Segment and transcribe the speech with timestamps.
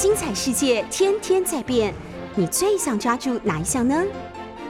[0.00, 1.92] 精彩世界天天在变，
[2.34, 4.02] 你最想抓住哪一项呢？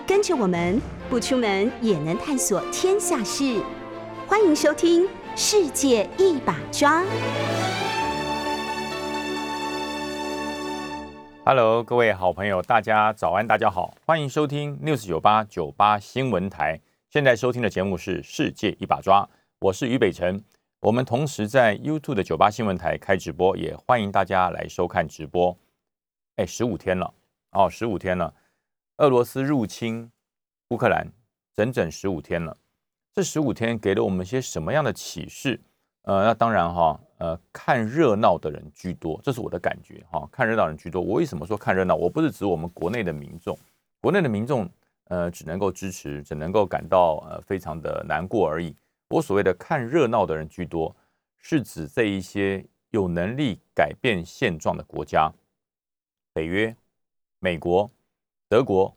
[0.04, 3.62] 跟着我们不出门也能探索天下事，
[4.27, 5.04] 欢迎收听
[5.37, 7.03] 《世界一把抓》。
[11.44, 16.80] Hello，各位好朋友，大家早安，大家好，欢迎收听 News 九八九八新闻台。
[17.09, 19.23] 现在收听的节目是《世界一把抓》，
[19.60, 20.42] 我是于北辰。
[20.80, 25.55] 我们同时在 YouTube 的九八新闻台开直播，也欢迎大家来收看直播。
[26.37, 27.12] 哎，十五天了
[27.51, 28.33] 哦，十五天了，
[28.97, 30.11] 俄罗斯入侵
[30.70, 31.06] 乌克兰
[31.55, 32.56] 整整十五天了。
[33.12, 35.61] 这十五天给了我们些什么样的启示？
[36.05, 40.27] 呃，那当然哈，呃，看热闹的人居多，这是我的感觉哈。
[40.33, 41.95] 看热闹人居多，我为什么说看热闹？
[41.95, 43.55] 我不是指我们国内的民众，
[44.01, 44.67] 国内的民众
[45.09, 48.75] 呃只能够支持，只能够感到呃非常的难过而已。
[49.10, 50.95] 我所谓的看热闹的人居多，
[51.37, 55.28] 是指这一些有能力改变现状的国家，
[56.33, 56.75] 北约、
[57.41, 57.91] 美国、
[58.48, 58.97] 德国、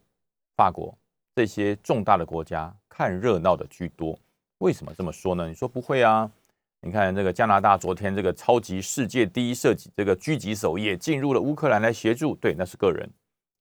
[0.56, 0.96] 法国
[1.36, 4.18] 这些重大的国家看热闹的居多。
[4.60, 5.48] 为什么这么说呢？
[5.48, 6.30] 你说不会啊？
[6.82, 13.10] 你看这个加拿大昨天这个超级世界第一射击这个狙击手也进入了乌克兰来协助，对，那是个人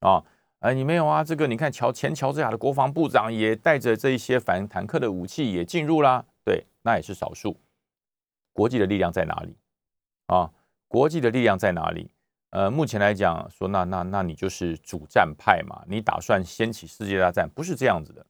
[0.00, 0.22] 啊。
[0.59, 1.25] 哎，你没有啊？
[1.25, 6.22] 这个你看乔前乔治亚的国防部长也带着这一些反坦克的武器也进入啦。
[6.83, 7.56] 那也是少数。
[8.52, 9.56] 国际的力量在哪里
[10.27, 10.52] 啊？
[10.88, 12.11] 国际的力量在哪里？
[12.50, 15.83] 呃，目前来讲说，那那那你就是主战派嘛？
[15.86, 17.48] 你打算掀起世界大战？
[17.48, 18.27] 不是这样子的。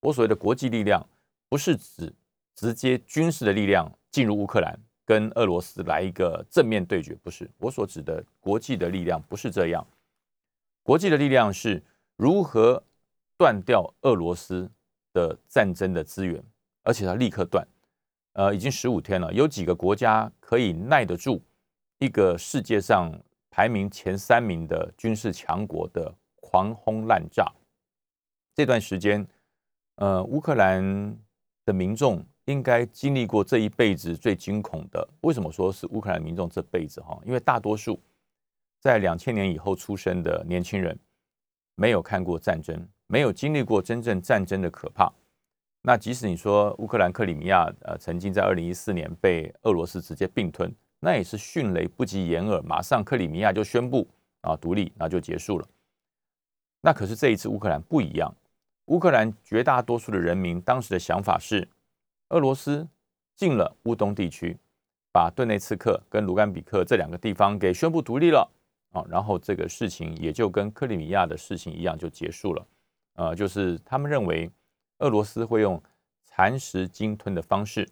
[0.00, 1.02] 我所谓的国际力量，
[1.48, 2.12] 不是指
[2.54, 7.50] 直接军事的力量进入乌克兰跟俄罗斯来一个正面对决，不是。
[7.56, 9.86] 我所指的国际的力量不是这样。
[10.82, 11.82] 国际的力量是
[12.16, 12.84] 如何
[13.38, 14.70] 断掉俄罗斯
[15.14, 16.44] 的战争的资源。
[16.86, 17.66] 而且它立刻断，
[18.34, 19.32] 呃，已经十五天了。
[19.32, 21.42] 有几个国家可以耐得住
[21.98, 23.12] 一个世界上
[23.50, 27.50] 排名前三名的军事强国的狂轰滥炸？
[28.54, 29.26] 这段时间，
[29.96, 31.16] 呃，乌克兰
[31.64, 35.08] 的民众应该经历过这一辈子最惊恐的。
[35.22, 37.18] 为什么说是乌克兰民众这辈子哈？
[37.24, 38.00] 因为大多数
[38.80, 40.96] 在两千年以后出生的年轻人
[41.74, 45.12] 没有看过战争，没有经历过真正战争的可怕。
[45.86, 54.08] 那即使你说乌克兰克里米亚呃曾经在二零一四年被俄罗斯直接并吞，那也是迅雷不及掩耳，马上克里米亚就宣布
[54.40, 55.68] 啊独立，那就结束了。
[56.80, 58.34] 那可是这一次乌克兰不一样，
[58.86, 61.68] 乌克兰绝大多数的人民当时的想法是，
[62.30, 62.88] 俄罗斯
[63.36, 64.56] 进了乌东地区，
[65.12, 68.50] 把顿内茨克跟卢甘比克这两个地方给宣布独立了
[68.92, 72.66] 啊，然后这个事情也就跟克里米亚的事情一样就结束了，
[73.16, 74.50] 呃，就是他们认为。
[75.04, 75.80] 俄罗斯会用
[76.24, 77.86] 蚕食鲸吞的方式，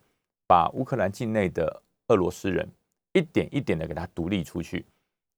[0.46, 2.66] 把乌克兰境内的俄罗斯人
[3.12, 4.86] 一点一点的给他独立出去，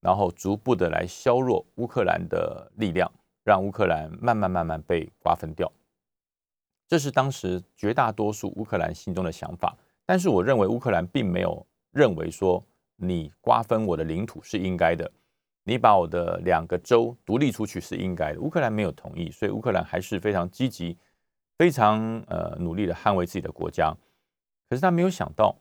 [0.01, 3.11] 然后逐步的来削弱乌克兰的力量，
[3.43, 5.71] 让乌克兰慢慢慢慢被瓜分掉。
[6.87, 9.77] 这是当时绝大多数乌克兰心中的想法。
[10.07, 12.65] 但是我认为乌克兰并没有认为说
[12.95, 15.11] 你瓜分我的领土是应该的，
[15.65, 18.41] 你把我的两个州独立出去是应该的。
[18.41, 20.97] 乌克兰没有同意，所以乌克兰还是非常积极。
[21.57, 23.95] 非常呃努力的捍卫自己的国家，
[24.69, 25.57] 可是他没有想到，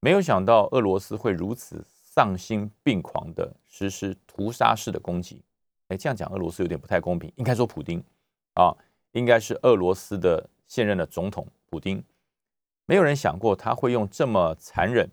[0.00, 5.42] 没有想到俄罗斯会如此丧心病狂的实施屠杀式的攻击。
[5.88, 8.02] 哎，这样讲俄罗斯有点不太公平，应该说普丁
[8.54, 8.76] 啊，
[9.12, 12.04] 应该是俄罗斯的现任的总统普丁。
[12.86, 15.08] 没有人想过他会用这么残忍、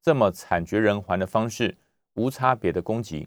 [0.00, 1.76] 这么惨绝人寰的方式，
[2.14, 3.26] 无差别的攻击，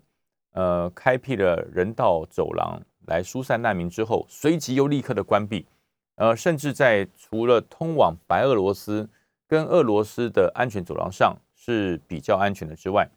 [0.51, 5.65] 呃，开辟了人道走廊来疏散难民之后，随即又立刻的关闭。
[6.15, 9.09] 呃，甚至在除了通往白俄罗斯
[9.47, 13.09] 跟俄罗斯的安全走廊上是比较安全的之外，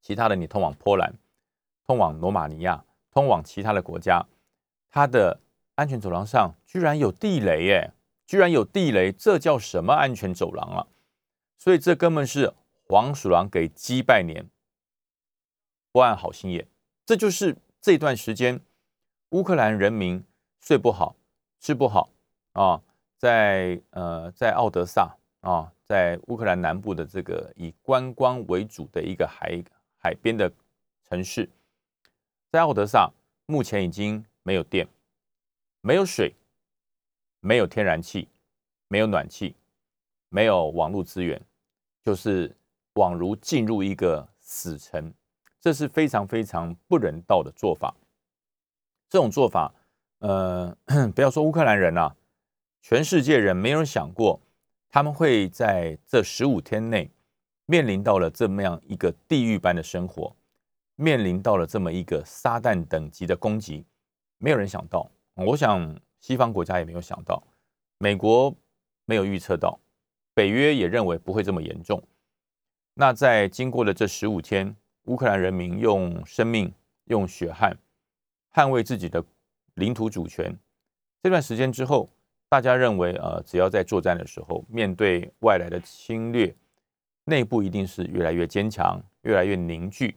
[0.00, 1.14] 其他的你通往波兰、
[1.86, 4.26] 通往罗马尼亚、通往其他的国家，
[4.90, 5.40] 它的
[5.74, 7.92] 安全走廊上居然有地雷耶！
[8.26, 10.86] 居然有地雷，这叫什么安全走廊啊？
[11.58, 12.54] 所以这根本是
[12.86, 14.48] 黄鼠狼给鸡拜年，
[15.90, 16.66] 不安好心眼。
[17.04, 18.60] 这就是这段时间
[19.30, 20.24] 乌克兰人民
[20.60, 21.16] 睡不好。
[21.64, 22.10] 吃不好
[22.52, 22.78] 啊，
[23.16, 29.64] 在呃，在奥德萨啊，在乌克兰南部的这个以观光为主的一个海
[29.96, 30.52] 海边的
[31.08, 31.48] 城市，
[32.50, 33.10] 在奥德萨
[33.46, 34.86] 目前已经没有电、
[35.80, 36.34] 没有水、
[37.40, 38.28] 没有天然气、
[38.88, 39.56] 没有暖气、
[40.28, 41.40] 没有网络资源，
[42.02, 42.54] 就是
[42.92, 45.10] 宛如进入一个死城，
[45.62, 47.96] 这是非常非常不人道的做法。
[49.08, 49.72] 这种做法。
[50.24, 50.74] 呃，
[51.14, 52.16] 不要说乌克兰人啊，
[52.80, 54.40] 全世界人没有人想过，
[54.88, 57.10] 他们会在这十五天内
[57.66, 60.34] 面临到了这么样一个地狱般的生活。
[60.96, 63.84] 面临到了这么一个撒旦等级的攻击，
[64.38, 65.10] 没有人想到。
[65.34, 67.42] 我想西方国家也没有想到，
[67.98, 68.54] 美国
[69.04, 69.78] 没有预测到，
[70.32, 72.02] 北约也认为不会这么严重。
[72.94, 76.72] 那在经过了这十五天，乌克兰人民用生命、
[77.06, 77.76] 用血汗
[78.54, 79.22] 捍卫自己的
[79.74, 80.56] 领土主权，
[81.22, 82.08] 这段时间之后，
[82.48, 86.54] 大家认为，呃，只要在作战的时候，面对外来的侵略，
[87.24, 90.16] 内部一定是越来越坚强、越来越凝聚。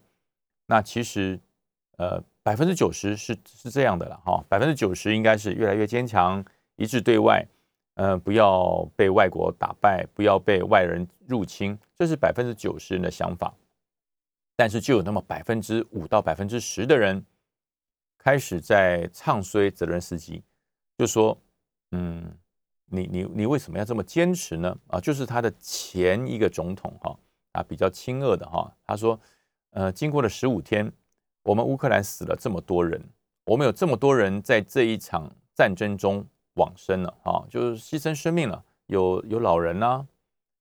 [0.68, 1.40] 那其实，
[1.98, 6.44] 呃，百分之九十是是这样的了，哈，百分之九十应该是越来越坚强，
[6.76, 7.46] 一致对外。
[7.96, 13.52] 呃，不要被外国打败，不要被外人入侵，这是百分之九十人的想法。
[14.56, 17.26] 但是就有那么百分之五到百分之十的人
[18.28, 20.44] 开始在唱衰泽伦斯基，
[20.98, 21.42] 就说
[21.96, 22.30] ：“嗯，
[22.88, 27.18] 你你你为什么要这么坚持呢？”啊，就是他的前一个总统哈
[27.54, 29.18] 啊，比较亲俄的哈，他说
[29.72, 30.92] ：“呃，经过了十五天，
[31.42, 33.02] 我们乌克兰死了这么多人，
[33.46, 38.66] 我们有这么多人在这一场战争中。”往生了啊，就是牺牲生命了。
[38.88, 40.06] 有有老人呐，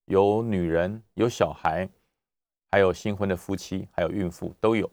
[0.05, 1.89] 有女人，有小孩，
[2.71, 4.89] 还有新婚的夫妻，还有孕妇都有，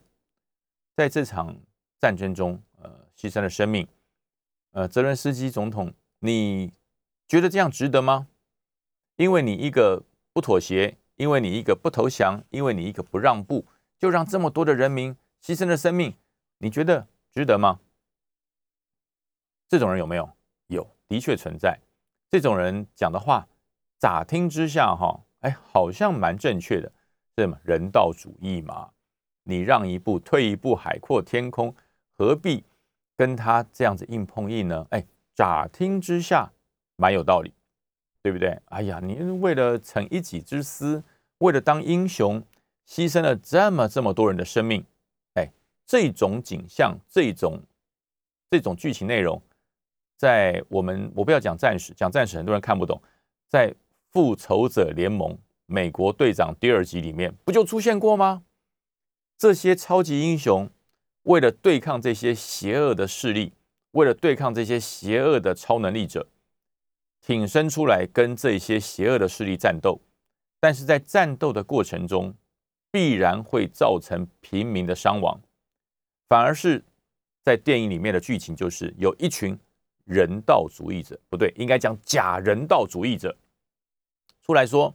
[0.95, 1.55] 在这场
[2.03, 3.88] 战争中，呃，牺牲了生命。
[4.71, 6.73] 呃，泽伦斯基总统，你
[7.29, 8.27] 觉得这样值得吗？
[9.15, 10.03] 因为你一个
[10.33, 13.65] 不妥协，因为你一个不投降，因为你一个不让步，
[13.97, 16.13] 就让这么多的人民牺牲了生命，
[16.57, 17.79] 你觉得值得吗？
[19.69, 20.29] 这种人有没有？
[20.67, 21.79] 有，的确存在
[22.29, 23.47] 这种人讲的话，
[23.97, 26.91] 乍听之下哈，哎，好像蛮正确的，
[27.33, 27.57] 对吗？
[27.63, 28.91] 人道主义嘛，
[29.44, 31.73] 你让一步，退一步，海阔天空，
[32.23, 32.63] 何必
[33.17, 34.87] 跟他这样子硬碰硬呢？
[34.91, 35.05] 哎，
[35.35, 36.49] 乍听之下
[36.95, 37.53] 蛮有道理，
[38.21, 38.57] 对不对？
[38.67, 41.03] 哎呀，你为了逞一己之私，
[41.39, 42.41] 为了当英雄，
[42.87, 44.85] 牺牲了这么这么多人的生命，
[45.33, 45.51] 哎，
[45.85, 47.61] 这种景象，这种
[48.49, 49.41] 这种剧情内容。
[50.15, 53.01] 在我们我不要讲战士，讲战士很多人看不懂。
[53.49, 53.75] 在
[54.11, 58.43] 复仇者联盟美国队长第二集里面，不就出现过吗？
[59.37, 60.69] 这些超级英雄
[61.23, 63.53] 为了对抗这些邪恶的势力，
[63.91, 66.27] 为了对抗这些邪恶的超能力者，
[67.21, 70.01] 挺身出来跟这些邪恶的势力战斗。
[70.59, 72.33] 但是在战斗的过程中，
[72.91, 75.39] 必然会造成平民的伤亡。
[76.29, 76.83] 反而是
[77.43, 79.59] 在电影里面的剧情，就是有一群。
[80.05, 83.33] 人道主义者不对，应该讲假人道主义者
[84.41, 84.93] 出来说，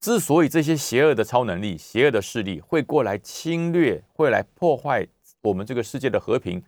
[0.00, 5.06] 之所以这些邪恶的超能力、邪恶的势力会过来侵略、会来破坏
[5.42, 6.62] 我们这个世界的和平，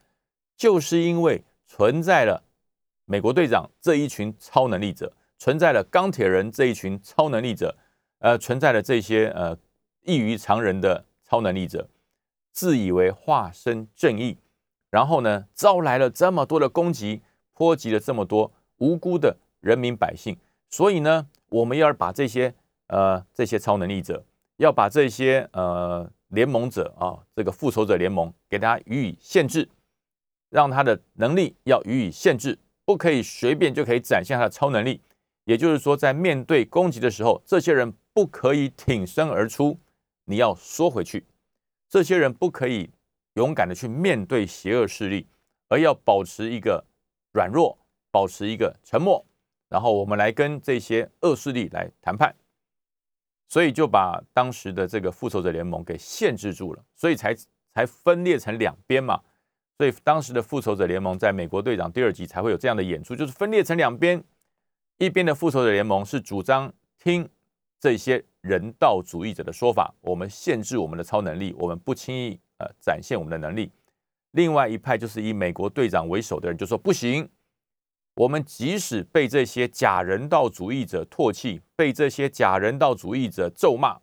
[0.57, 2.43] 就是因为存在了
[3.05, 7.77] 美国队长这一群超能力者，存在了钢铁人这一群超能力者，
[8.19, 9.57] 呃，存在了这些呃
[10.03, 11.89] 异于常人的超能力者，
[12.53, 14.39] 自以为化身正义，
[14.91, 17.23] 然后呢，招来了这么多的攻击。
[17.53, 20.35] 波及了这么多无辜的人民百姓，
[20.71, 22.55] 所以呢，我们要把这些
[22.87, 24.25] 呃这些超能力者，
[24.57, 29.69] 要把这些呃联盟者啊，这个复仇者联盟，给他予以限制，
[30.49, 35.01] 让他的能力要予以限制，不可以随便就可以展现他的超能力。
[35.45, 39.79] 也就是说，在面对攻击的时候，这些人不可以挺身而出，
[40.25, 41.21] 你要缩回去；
[41.89, 42.91] 这些人不可以
[43.35, 45.27] 勇敢的去面对邪恶势力，
[45.69, 46.85] 而要保持一个。
[47.33, 47.79] 软弱，
[48.11, 49.25] 保持一个沉默，
[49.69, 52.35] 然后我们来跟这些恶势力来谈判，
[53.51, 57.37] 所以就把当时的这个复仇者联盟给限制住了，所以才
[57.75, 59.21] 才分裂成两边嘛。
[59.77, 64.23] 所以当时的复仇者联盟在美国队长第二集才会有这样的演出，就是分裂成两边，
[64.99, 67.29] 一边的复仇者联盟是主张听
[67.81, 73.73] 这些人道主义者的说法，我们限制我们的超能力，我们不轻易呃展现我们的能力。
[74.33, 77.29] 另外一派就是以美国队长为首的人就说不行，
[78.21, 83.99] 我们即使被这些假人道主义者唾弃，被这些假人道主义者咒骂，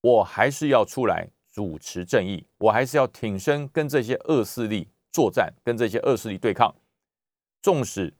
[0.00, 6.74] 我还是要出来主持正义，我还是要挺身跟这些恶势力作战，跟这些恶势力对抗。
[7.62, 8.12] 纵使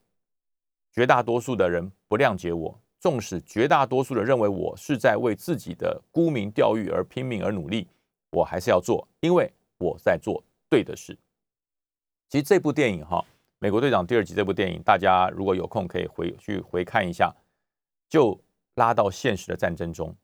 [0.93, 7.89] 绝大多数的人不谅解我，纵使绝大多数人认为我是在为自己的沽名钓誉而拼命而努力，
[8.31, 10.41] 我还是要做，因为我在做。
[10.71, 11.19] 对的事，
[12.29, 13.19] 其实这部电影哈，
[13.65, 17.35] 《美国队长》第二集这部电影，大家如果有空可以回去回看一下，
[18.11, 18.39] 就
[18.75, 20.15] 拉到现实的战争中，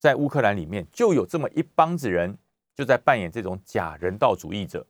[0.00, 2.36] 在乌克兰里面就有这么一帮子人，
[2.74, 4.84] 就在扮演这种假人道主义者，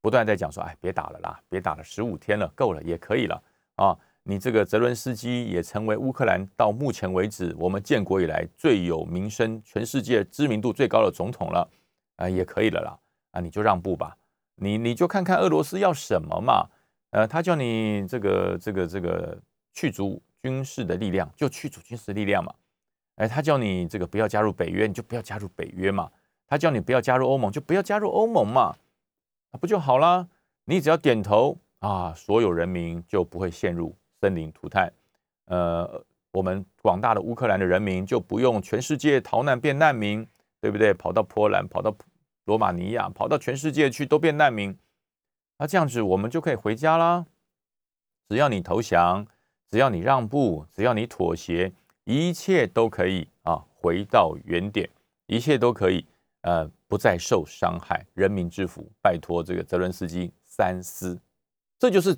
[0.00, 3.42] 不断在讲说，哎，别打了啦，别打了，十五天了，够了，也可以了
[3.74, 3.98] 啊！
[4.22, 11.68] 你这个泽伦斯基也成为乌克兰到目前为止我们建国以来最有名声、全世界知名度最高的总统了，
[12.14, 12.96] 啊，也可以了啦。
[13.32, 14.16] 啊，你就让步吧，
[14.54, 16.68] 你你就看看俄罗斯要什么嘛，
[17.10, 19.38] 呃，他叫你这个这个这个
[19.72, 22.54] 去除军事的力量，就去除军事力量嘛，
[23.16, 26.10] 哎，他叫你这个不要加入北约，你就不要加入北约嘛，
[26.46, 28.76] 他叫你不要加入欧盟，就不要加入欧盟嘛，
[29.60, 30.28] 不就好了？
[30.64, 34.92] 你只要点头啊，所有人民就不会陷入生灵涂炭，
[35.46, 36.04] 呃。
[36.32, 40.24] 我们广大的乌克兰的人民就不用全世界逃难变难民，
[40.60, 40.94] 对不对？
[40.94, 41.92] 跑到波兰，跑到
[42.44, 44.72] 罗马尼亚，跑到全世界去都变难民，
[45.60, 47.26] 那这样子我们就可以回家啦。
[48.30, 49.26] 只要你投降，
[49.68, 51.70] 只要你让步，只要你妥协，
[52.04, 54.88] 一切都可以啊，回到原点，
[55.26, 56.06] 一切都可以
[56.40, 58.06] 呃，不再受伤害。
[58.14, 61.20] 人民之福，拜托这个泽伦斯基三思，
[61.78, 62.16] 这就是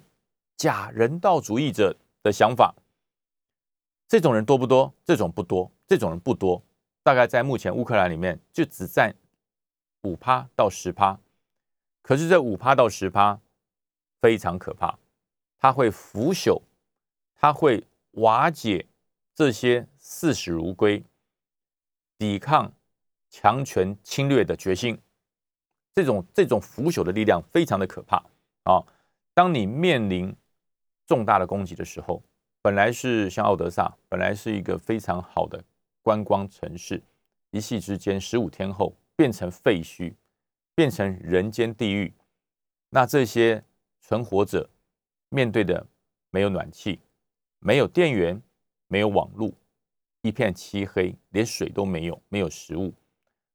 [0.57, 2.73] 假人道主义者的想法。
[4.07, 4.95] 这种人多不多？
[5.05, 6.63] 这种不多，这种人不多，
[7.03, 9.13] 大概在目前乌克兰里面就只占
[10.03, 11.19] 五趴到十趴。
[12.03, 13.41] 可是这五趴到十趴
[14.21, 14.99] 非常可怕，
[15.59, 16.61] 它会腐朽，
[17.35, 18.87] 它会瓦解
[19.35, 21.03] 这些视死如归、
[22.19, 22.71] 抵抗
[23.31, 25.01] 强权侵略的决心。
[25.95, 28.17] 这种这种腐朽的力量非常的可怕
[28.65, 28.85] 啊！
[29.33, 30.35] 当你面临
[31.07, 32.23] 重大的攻击的时候。
[32.65, 35.61] 本来是像奥德萨，本来是一个非常好的
[36.01, 37.03] 观光城市，
[37.51, 40.15] 一夕之间，十五天后变成废墟，
[40.75, 42.13] 变成人间地狱。
[42.91, 43.65] 那这些
[44.01, 44.69] 存活者
[45.29, 45.87] 面对的
[46.31, 47.01] 没有暖气，
[47.59, 48.41] 没有电源，
[48.89, 49.53] 没有网络，
[50.23, 52.93] 一片漆黑，连水都没有，没有食物，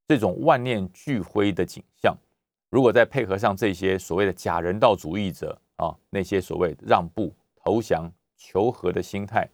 [0.08, 2.18] 这种万念俱灰的景象，
[2.70, 8.12] 如果再配合上这些所谓的假人道主义者啊，那些所谓让步投降。
[8.40, 9.50] 求和的心态，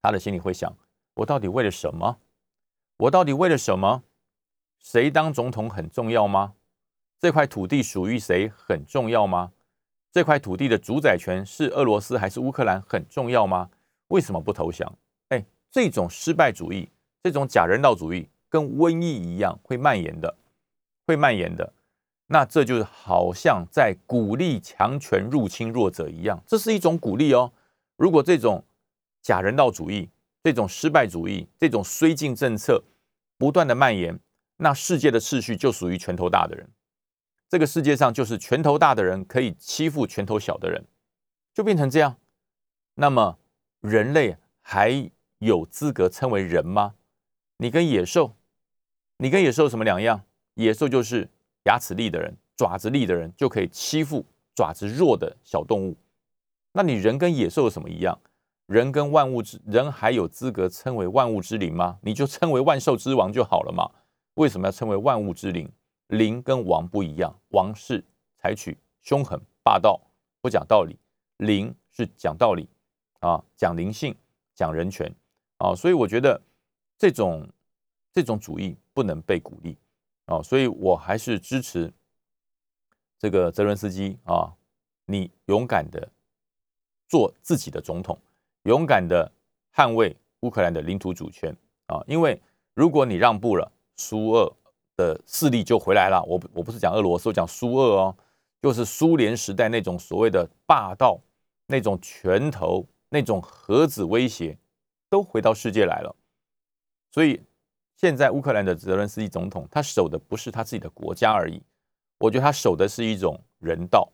[0.00, 0.72] 他的心里会想：
[1.14, 2.20] 我到底为了什么？
[2.98, 4.04] 我到底为了什么？
[4.78, 6.54] 谁当总统很重要吗？
[7.20, 9.52] 这块土地属于谁很重要吗？
[10.12, 13.70] 这块土地的主宰权是俄罗斯还是乌克兰很重要吗？
[14.08, 14.90] 为什么不投降？
[15.28, 16.88] 哎，这种失败主义，
[17.22, 20.36] 这种假人道主义，跟瘟疫一样会蔓延的，
[21.06, 21.72] 会蔓延的。
[22.28, 27.52] 那这就好像在鼓励强权入侵弱者一样，这是一种鼓励哦。
[27.96, 28.64] 如果这种
[29.20, 30.08] 假人道主义、
[30.42, 32.84] 这种失败主义、这种绥靖政策
[33.36, 34.18] 不断的蔓延，
[34.58, 36.68] 那世界的秩序就属于拳头大的人。
[37.48, 40.84] 这个世界上就是拳头大的人可以欺负拳头小的人，
[41.52, 42.16] 就变成这样。
[42.94, 43.38] 那么
[43.80, 46.94] 人类还有资格称为人吗？
[47.56, 48.36] 你跟野兽，
[49.16, 50.22] 你跟野兽什么两样？
[50.54, 51.30] 野兽就是。
[51.64, 54.24] 牙齿利的人、爪子利的人就可以欺负
[54.54, 55.98] 爪子弱的小动物。
[56.72, 58.18] 那你人跟野兽有什么一样？
[58.64, 61.98] 人跟万物之人还有资格称为万物之灵吗？
[62.00, 63.90] 你就称为万兽之王就好了嘛？
[64.38, 65.68] 为什么要称为万物之灵？
[66.06, 68.02] 灵跟王不一样，王是
[68.36, 70.00] 采取凶狠霸道，
[70.40, 70.94] 不讲道理；
[71.38, 72.68] 灵是讲道理
[73.18, 74.14] 啊，讲灵性，
[74.54, 75.12] 讲人权
[75.56, 75.74] 啊。
[75.74, 76.40] 所以我觉得
[76.96, 77.48] 这种
[78.12, 79.76] 这种主义不能被鼓励。
[80.26, 81.92] 啊，所以我还是支持
[83.18, 84.54] 这个泽伦斯基啊，
[85.06, 86.08] 你勇敢的
[87.08, 88.16] 做自己的总统，
[88.64, 89.32] 勇敢的
[89.74, 92.04] 捍卫乌克兰的领土主权啊！
[92.06, 92.40] 因为
[92.74, 94.50] 如果你让步了，苏俄
[94.96, 96.24] 的势力就回来了。
[96.26, 98.16] 我我不是讲俄罗斯，我讲苏俄哦，
[98.62, 101.20] 就是苏联时代那种所谓的霸道、
[101.66, 104.56] 那种拳头、那种核子威胁，
[105.10, 106.16] 都回到世界来了。
[107.12, 107.42] 所以。
[108.00, 111.60] 现在乌克兰的泽伦斯基总统，他守的不是他自己的国家而已，
[112.20, 114.08] 我觉得他守的是一种人道，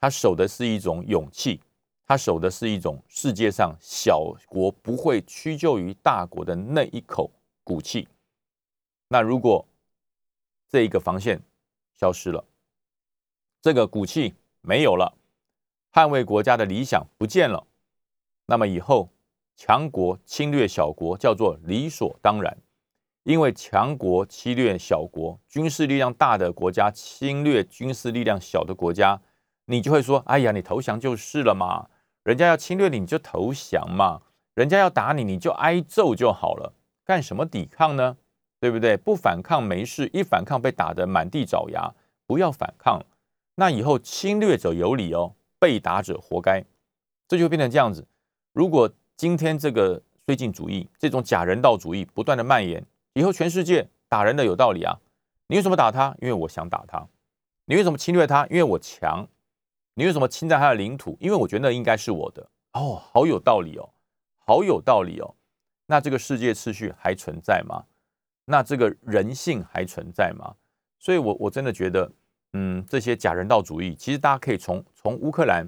[0.00, 1.60] 他守的是一种勇气，
[2.06, 7.30] 他守的是一种世界上小国不会屈就于大国的那一口
[7.62, 8.08] 骨气。
[9.12, 9.66] 那如果
[10.68, 11.42] 这一个防线
[11.98, 12.44] 消失了，
[13.60, 15.18] 这个骨气没有了，
[15.92, 17.66] 捍卫国家的理想不见了，
[18.46, 19.10] 那么以后
[19.56, 22.56] 强国侵略小国叫做理所当然。
[23.24, 29.20] 因为强国侵略小国，军事力量大的国家侵略军事力量小的国家，
[29.64, 31.90] 你就会说：“哎呀，你投降就是了嘛，
[32.22, 34.22] 人家要侵略你，你就投降嘛；
[34.54, 36.74] 人家要打你，你就挨揍就好了，
[37.04, 38.16] 干什么抵抗呢？
[38.60, 38.96] 对不对？
[38.96, 41.92] 不反抗没事，一反抗被打得满地找牙，
[42.26, 43.02] 不要反抗，
[43.54, 46.62] 那以后侵略者有理哦，被打者活该，
[47.26, 48.06] 这就变成这样子。
[48.52, 55.00] 如果今天这个绥靖主义、这种假人道主义不断的蔓延，以后全世界打人的有道理啊！
[55.46, 56.14] 你为什么打他？
[56.20, 57.08] 因为我想打他。
[57.64, 58.46] 你为什么侵略他？
[58.48, 59.26] 因为我强。
[59.94, 61.16] 你为什么侵占他的领土？
[61.20, 62.48] 因为我觉得那应该是我的。
[62.72, 63.90] 哦，好有道理哦，
[64.38, 65.34] 好有道理哦。
[65.86, 67.84] 那这个世界秩序还存在吗？
[68.50, 70.52] 那这个人性还存在吗？
[70.98, 72.10] 所以我我真的觉得，
[72.54, 75.64] 嗯，这些假人道主义，其实大家可以从从乌克兰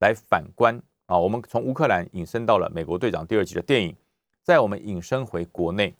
[0.00, 3.96] 来反观啊，我们从乌克兰引申到了美国队长第二集的电影，
[4.42, 5.94] 在我们引申回国内，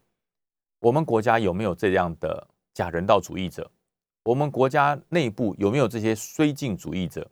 [0.81, 3.71] 我们国家有没有这样的假人道主义者？
[4.25, 7.31] 我们国家内部有没有这些绥靖主义者？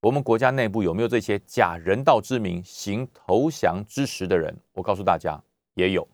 [0.00, 4.54] 我们国家内部有没有这些假人道之名行投降之实的人？
[4.74, 5.42] 我告诉大家，
[5.74, 6.06] 也有，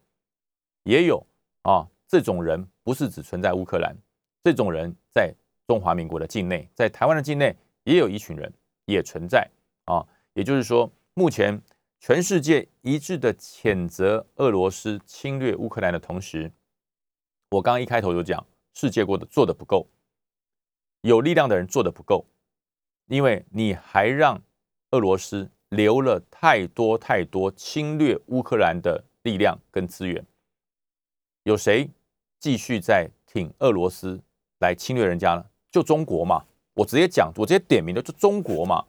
[0.84, 1.26] 也有
[1.62, 1.86] 啊！
[2.08, 3.96] 这种人不是只存在乌克兰，
[4.42, 5.34] 这种人在
[5.66, 8.52] 中华民国的境内，在台湾的境内也有一群人
[8.84, 9.48] 也存在
[9.86, 10.06] 啊。
[10.34, 11.60] 也就是说，目前
[12.00, 16.52] 全世界一致的谴责俄罗斯侵略乌克兰的同时，
[17.50, 18.44] 我刚刚一开头就讲，
[18.74, 19.88] 世界过的做的不够，
[21.02, 22.26] 有力量的人做的不够。
[23.06, 24.42] 因为你还让
[24.92, 30.24] 俄罗斯留了太多太多侵略乌克兰的力量跟资源，
[31.44, 31.88] 有谁
[32.40, 34.20] 继续在挺俄罗斯
[34.58, 35.44] 来侵略人家呢？
[35.70, 38.84] 就中国嘛，我直接讲，我直接点名的就中国嘛。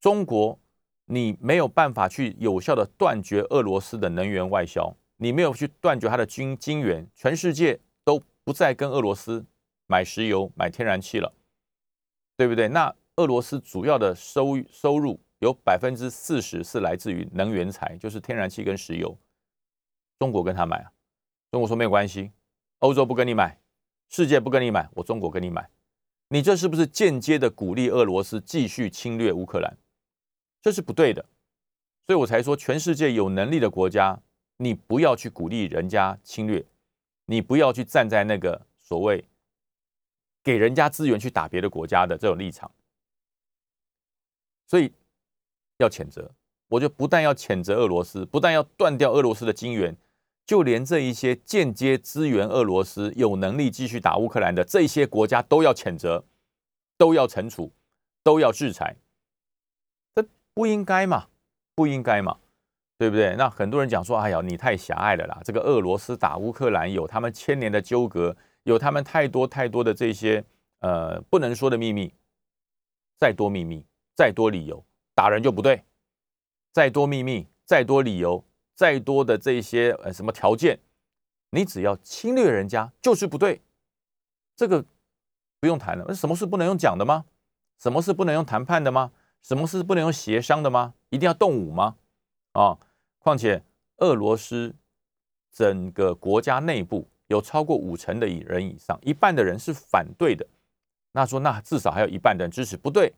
[0.00, 0.58] 中国，
[1.06, 9.44] 你没有办法去有效的断绝俄罗斯的能源外销，你没有去断绝它的军金源，全世界都不再跟俄罗斯
[9.86, 11.32] 买石油、买天然气了。
[12.36, 12.68] 对不对？
[12.68, 19.18] 那俄罗斯主要的收收入有百分之四十是来自于能源财，就是天然气跟石油。
[20.20, 20.92] 中国跟他买啊？
[21.50, 22.32] 中国说没有关系，
[22.80, 23.60] 欧洲不跟你买，
[24.08, 25.70] 世界不跟你买，我中国跟你买。
[26.28, 29.78] 你这是不是间接的鼓励俄罗斯继续侵略乌克兰？
[30.60, 31.24] 这是不对的。
[32.06, 34.20] 所以我才说，全世界有能力的国家，
[34.58, 36.66] 你不要去鼓励人家侵略，
[37.26, 39.28] 你不要去站在那个所谓。
[40.40, 42.70] 给人家资源去打别的国家的这种立场，
[44.66, 44.90] 所以
[45.76, 46.30] 要谴责。
[46.68, 49.94] 我就不但要谴责俄罗斯，不但要断掉俄罗斯的金源，
[50.48, 56.24] 就连这一些间接支援俄罗斯、有能力继续打乌克兰的这些国家都要谴责，
[56.96, 57.70] 都要惩处，
[58.22, 58.96] 都要制裁。
[60.14, 61.26] 这不应该嘛？
[61.74, 62.38] 不应该嘛？
[62.96, 63.36] 对不对？
[63.36, 65.38] 那很多人讲说：“哎呀，你太狭隘了啦！
[65.44, 68.34] 这个俄罗斯打乌克兰有他们千年的纠葛。”
[68.64, 70.44] 有他们太多太多的这些
[70.80, 72.12] 呃不能说的秘密，
[73.16, 74.84] 再多秘密，再多理由
[75.14, 75.84] 打人就不对，
[76.70, 78.44] 再多秘密，再多理由，
[78.78, 80.78] 再多的这些呃什么条件，
[81.50, 83.60] 你只要侵略人家就是不对，
[84.54, 84.84] 这个
[85.58, 86.04] 不用谈了。
[86.06, 87.24] 那什么是不能用讲的吗？
[87.80, 89.10] 什么是不能用谈判的吗？
[89.42, 90.94] 什么是不能用协商的吗？
[91.08, 91.96] 一定要动武吗？
[92.52, 92.78] 啊！
[93.18, 93.64] 况且
[93.96, 94.76] 俄罗斯
[95.50, 97.08] 整个国家内部。
[97.26, 100.46] 有超过五成的人以上，一半的人是反对的。
[101.12, 103.12] 那说那至少还有一半的人支持，不对，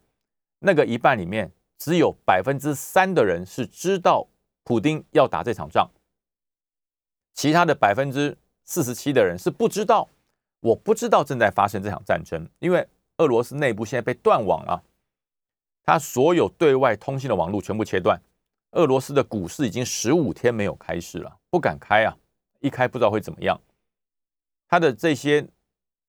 [0.59, 4.27] 那个一半里面只有百分之三的人是知道
[4.64, 5.90] 普丁要打这场仗，
[7.35, 10.09] 其他的百分之四十七的人是不知道。
[10.61, 14.85] 我不知道正在发生这场战争，因为俄罗斯内部现在被断网了，
[15.83, 18.20] 他所有对外通信的网络全部切断。
[18.73, 22.14] 俄罗斯的股市已经十五天没有开市了，不敢开啊，
[22.61, 23.59] 一开不知道会怎么样。
[24.68, 25.49] 他的这些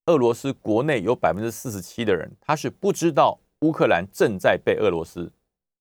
[0.07, 5.31] 俄罗斯国内有百分之四十七的人，他是不知道乌克兰正在被俄罗斯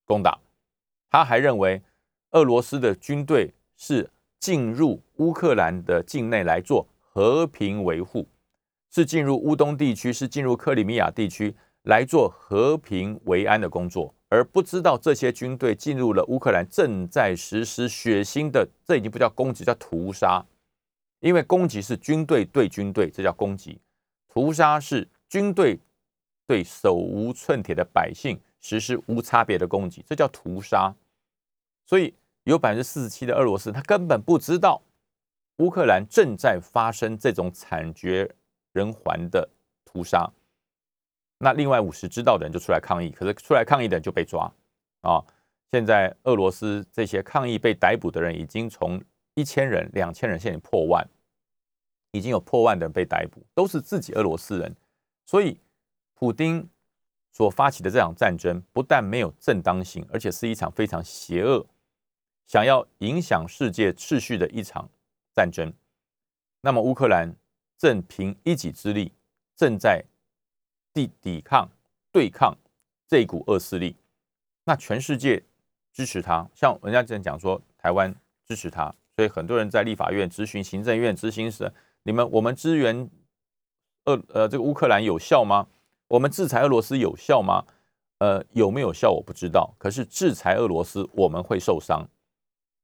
[0.05, 0.39] 攻打，
[1.11, 1.83] 他还认为
[2.33, 8.29] 俄罗斯的军队是进入乌克兰的境内来做和平维护，
[8.91, 20.45] 是进入乌东地区，是进入克里米亚地区来做和平维安的工作，而不知道这些军队进入了乌克兰，正在实施血腥的，这已经不叫攻击，叫屠杀。
[21.19, 23.79] 因为攻击是军队对军队，这叫攻击；
[24.29, 25.79] 屠杀是军队
[26.47, 30.95] 对手无寸铁的百姓实施无差别的攻击，这叫屠杀。
[31.85, 32.15] 所以
[32.51, 34.83] 有百分之四十七的俄罗斯，他根本不知道
[35.57, 38.31] 乌克兰正在发生这种惨绝
[38.73, 39.49] 人寰的
[39.85, 40.31] 屠杀。
[41.39, 44.53] 那另外五十知道的人就出来抗议，可是出来抗议的人就被抓
[45.01, 45.25] 啊！
[45.71, 49.01] 现在俄罗斯这些抗议被逮捕的人已经从。
[49.35, 51.09] 一千人、两千人，现在破万，
[52.11, 54.77] 已经有破万的人被逮捕，都是自己俄罗斯人。
[55.25, 55.59] 所以，
[56.15, 56.69] 普丁
[57.31, 61.65] 所发起的这场战争，不但没有正当性，而且是一场非常邪恶、
[62.51, 64.89] 想要影响世界秩序的一场
[65.33, 65.73] 战争。
[66.63, 67.37] 那么，乌克兰
[67.79, 69.13] 正凭一己之力，
[69.55, 70.05] 正在
[70.93, 71.69] 抵抵抗、
[72.11, 72.59] 对抗
[73.07, 73.95] 这股恶势力。
[74.65, 75.41] 那全世界
[75.93, 78.13] 支持他，像人家这样讲说，台湾
[78.45, 78.93] 支持他。
[79.15, 83.09] 所以很多人在立法院咨询行政院执行时，你们我们支援
[84.07, 85.69] 俄呃这个乌克兰有效吗？
[86.09, 87.65] 我们制裁俄罗斯有效吗？
[88.19, 89.73] 呃有没有效我不知道。
[89.79, 92.09] 可是制裁俄罗斯我们会受伤，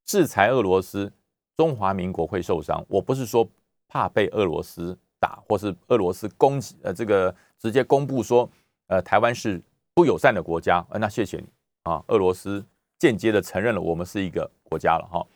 [0.06, 1.12] 制裁俄罗斯
[1.56, 2.82] 中华民国会受伤。
[2.88, 3.46] 我不是说
[3.88, 8.48] 怕被俄罗斯打，或是俄罗斯攻击呃这个直接公布说
[8.86, 9.60] 呃台湾是
[9.92, 11.46] 不友善的国家，呃那谢谢你
[11.82, 12.64] 啊，俄罗斯
[12.98, 15.26] 间接的承认了我们是一个国家了哈。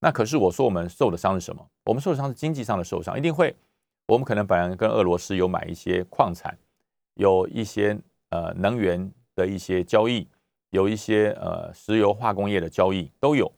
[0.00, 1.66] 那可是我说我们受的伤是什么？
[1.84, 3.54] 我们受的伤是经济上的受伤，一定会。
[4.06, 6.56] 我们可能本来跟俄罗斯有买一些矿产，
[7.14, 7.98] 有一些
[8.28, 10.28] 呃能源的一些交易，
[10.70, 13.50] 有一些呃石油化工业的交易都有。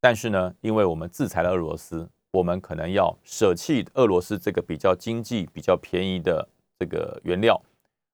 [0.00, 7.60] 但是呢，因为我们制裁了俄罗斯，我们可能要舍弃俄罗斯这个比较经济、比较便宜的这个原料，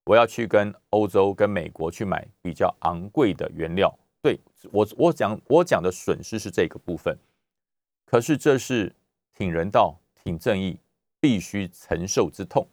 [0.05, 3.97] 我要去跟欧洲、跟美国去买比较昂贵的原料。
[4.21, 4.39] 对
[4.73, 7.17] 我，我讲我讲的损失是这个部分。
[8.05, 8.95] 可是这是
[9.37, 10.79] 挺人道、挺正义。
[11.19, 12.69] 必须承受之痛，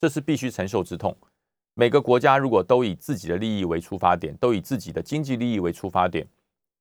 [0.00, 1.16] 这是必须承受之痛。
[1.74, 6.24] 每个国家如果都以自己的利益为出发点，都以自己的经济利益为出发点，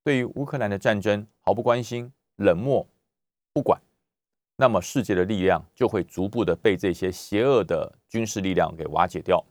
[0.06, 2.88] 对于乌克兰的战争毫不关心、冷漠
[3.52, 3.82] 不管，
[4.56, 9.44] 那么世界的力量就会逐步的被这些邪恶的军事力量给瓦解掉，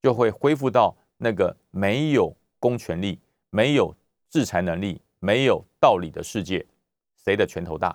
[0.00, 3.94] 就会恢复到那个没有公权力、没有
[4.30, 6.66] 制裁能力、没有道理的世界。
[7.22, 7.94] 谁的拳头大，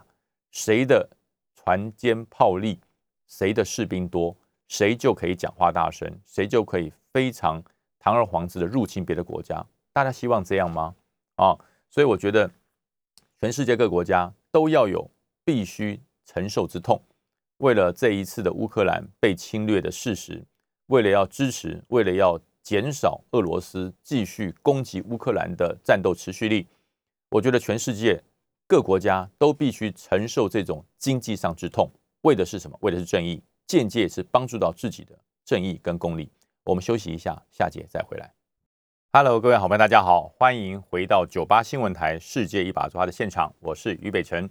[0.52, 1.10] 谁的
[1.56, 2.80] 船坚炮利。
[3.28, 4.38] 谁的士兵多，
[4.68, 7.60] 谁就可以讲话大声，谁就可以非常
[7.98, 9.65] 堂而皇之的入侵别的国家。
[9.91, 10.94] 大家希望这样吗？
[11.38, 11.58] 啊，
[11.95, 12.51] 所以我觉得
[13.39, 15.10] 全世界各国家都要有
[15.45, 17.01] 必须承受之痛。
[17.60, 20.43] 为了这一次的乌克兰被侵略的事实，
[20.88, 26.67] 为了要支持，为了要减少俄罗斯继续攻击乌克兰的战斗持续力，
[27.29, 28.21] 我觉得全世界
[28.67, 31.89] 各国家都必须承受这种经济上之痛。
[32.23, 32.77] 为的是什么？
[32.81, 36.29] 为的是正义，间接是帮助到自己的正义跟公理。
[36.65, 38.34] 我们休息一下，下节再回来。
[39.17, 44.49] Hello，各位好朋友，大家好，欢迎回到九八新闻台《世界一把抓》的现场，我是于北辰。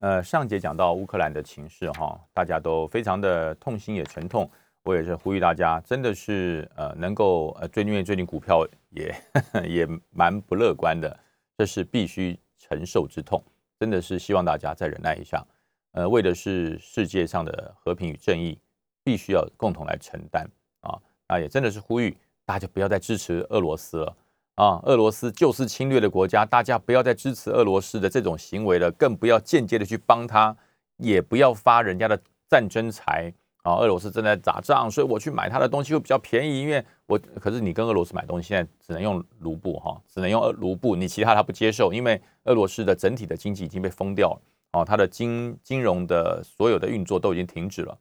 [0.00, 4.50] 呃，上节讲到乌克兰的情势哈，大家都非常的痛心也沉痛。
[4.82, 9.14] 我也是呼吁大家，真的是呃能够呃最近最近股票也
[9.64, 11.16] 也蛮不乐观的，
[11.56, 13.40] 这是必须承受之痛，
[13.78, 15.46] 真的是希望大家再忍耐一下。
[15.92, 18.58] 呃，为的是世界上的和平与正义，
[19.04, 20.44] 必须要共同来承担
[20.80, 20.98] 啊！
[21.28, 24.16] 那也真的是呼吁大家不要再支持俄罗斯了
[24.56, 24.80] 啊！
[24.84, 30.56] 俄罗斯就是侵略的国家，大家不要再支持俄罗斯的这种行为了，更不要间接的去帮他，
[30.96, 33.74] 也不要发人家的战争财啊！
[33.76, 44.40] 俄罗斯正在打仗，所以我去买他的东西会比较便宜，因为我可是你跟俄罗斯买东西，现在只能用卢布哈，只能用卢布，你其他他不接受，因为俄罗斯的整体的经济已经被封掉了。
[44.72, 47.94] 哦，它的金金融的所有的运作都已经停止了，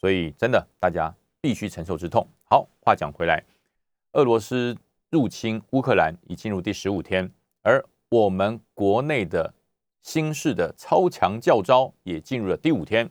[0.00, 2.26] 所以真的大家必须承受之痛。
[2.48, 3.44] 好，话讲回来，
[4.16, 4.74] 俄罗斯
[5.10, 9.52] 入侵乌克兰已进入第十五天，而我们国内的
[10.02, 13.08] 新式的超强教招也进入了第五天。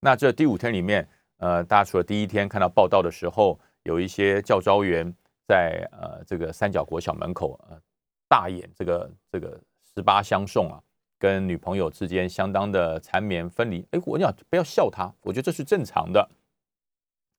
[0.00, 5.10] 那这第五天里面，呃，大家除了第一天看到报道的时候，有一些教招员
[5.48, 7.80] 在呃这个三角国小门口呃
[8.28, 9.58] 大演这个这个
[9.94, 10.78] 十八相送啊。
[11.18, 16.28] 跟女朋友之间相当的缠绵分离，哎，我讲不要笑他，我觉得这是正常的，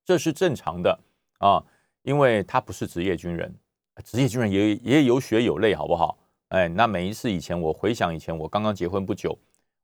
[0.03, 0.99] 这是正常的
[1.37, 1.63] 啊，
[2.07, 3.53] 因为他不是职业军人，
[4.01, 6.17] 职业军人也也有血有泪，好不好？
[6.47, 9.37] 哎，那每一次以前我回想以前我刚刚结婚不久，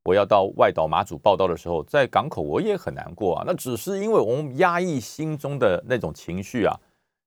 [0.05, 6.73] 我要到外岛马祖报道的时候，在港口我也很难过啊，那只是因为我们压抑心中的那种情绪啊。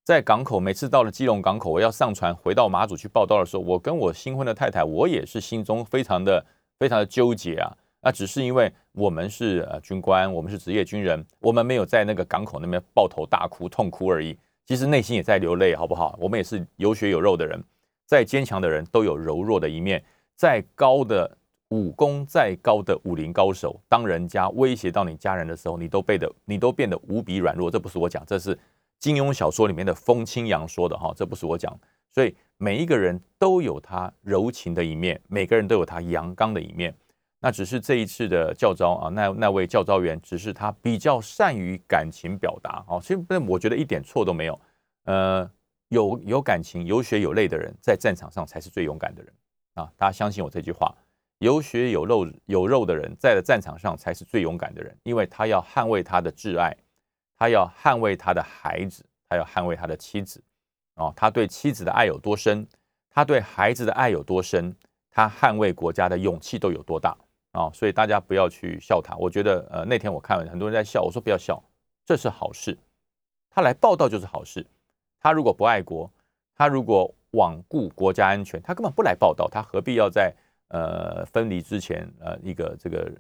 [0.03, 6.43] 在港口，每次到了基隆港口，我要上船回到马祖去报道的时候，我跟我新婚的太太，我也是心中非常的、
[6.79, 7.71] 非常的纠结啊。
[8.01, 14.35] 那只是因为我们是呃军官，我们是职业军人，我们没有在那个港口那边抱头大哭、痛哭而已。
[14.67, 16.19] 其实内心也在流泪，好不好？
[16.21, 17.63] 我们也是有血有肉的人，
[18.05, 20.05] 再坚强的人都有柔弱的一面。
[20.35, 27.71] 再高的武功，再高的武林高手，当人家威胁到你家人的时候，你都变得你都变得无比软弱。
[27.71, 28.59] 这不是我讲，这是。
[28.99, 31.79] 金庸小说里面的风清扬说的哈，这不是我讲，
[32.15, 36.93] 所以每一个人都有他柔情的一面，每个人都有他阳刚的一面。
[37.47, 44.61] 那只是这一次的教招啊，那那位教招员只是他比较善于感情表达哦，其实我觉得一点错都没有。
[45.05, 45.49] 呃，
[45.87, 49.33] 有有感情、有血有泪的人，在战场上才是最勇敢的人
[49.75, 49.89] 啊！
[49.97, 50.93] 大家相信我这句话，
[51.39, 56.77] 有血有肉有肉的人，在战场上才是最勇敢的人，因为他要捍卫他的挚爱。
[57.39, 60.43] 他要捍卫他的孩子，他要捍卫他的妻子，
[60.95, 62.67] 哦，他对妻子的爱有多深，
[63.09, 64.75] 他对孩子的爱有多深，
[65.13, 67.17] 他捍卫国家的勇气都有多大
[67.57, 67.71] 啊！
[67.73, 69.17] 所以大家不要去笑他。
[69.17, 71.63] 我觉得，呃，那天我看了很多人在笑，我说不要笑，
[72.05, 72.77] 这是好事。
[73.51, 74.67] 他来报道就是好事。
[75.19, 76.11] 他如果不爱国，
[76.55, 80.35] 他如果罔顾国家安全，他根本不来报道，他何必要在
[80.69, 83.11] 呃分离之前，呃，一个这个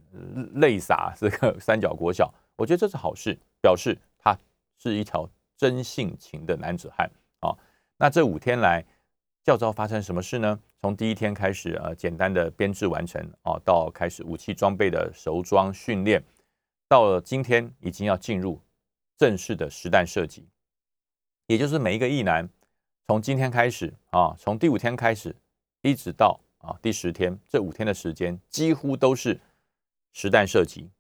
[0.56, 2.32] 泪洒这个 三角国小？
[2.56, 3.36] 我觉得这是好事。
[3.62, 4.38] 表示他
[4.78, 7.50] 是一条真性情的男子汉啊。
[7.96, 8.84] 那这五天来，
[9.46, 10.58] 教招发生什么事呢？
[10.80, 16.20] 从第一天开始，呃，简单的编制完成啊，到开始武器装备的熟装训练，
[16.88, 18.60] 到了今天已经要进入
[19.16, 20.48] 正式的实弹射击，
[21.46, 22.48] 也就是每一个役男
[23.06, 25.32] 从今天开始啊，从第五天开始，
[25.82, 29.40] 一直到啊第十天，这五天的时间几乎都是
[30.12, 30.90] 实弹射击、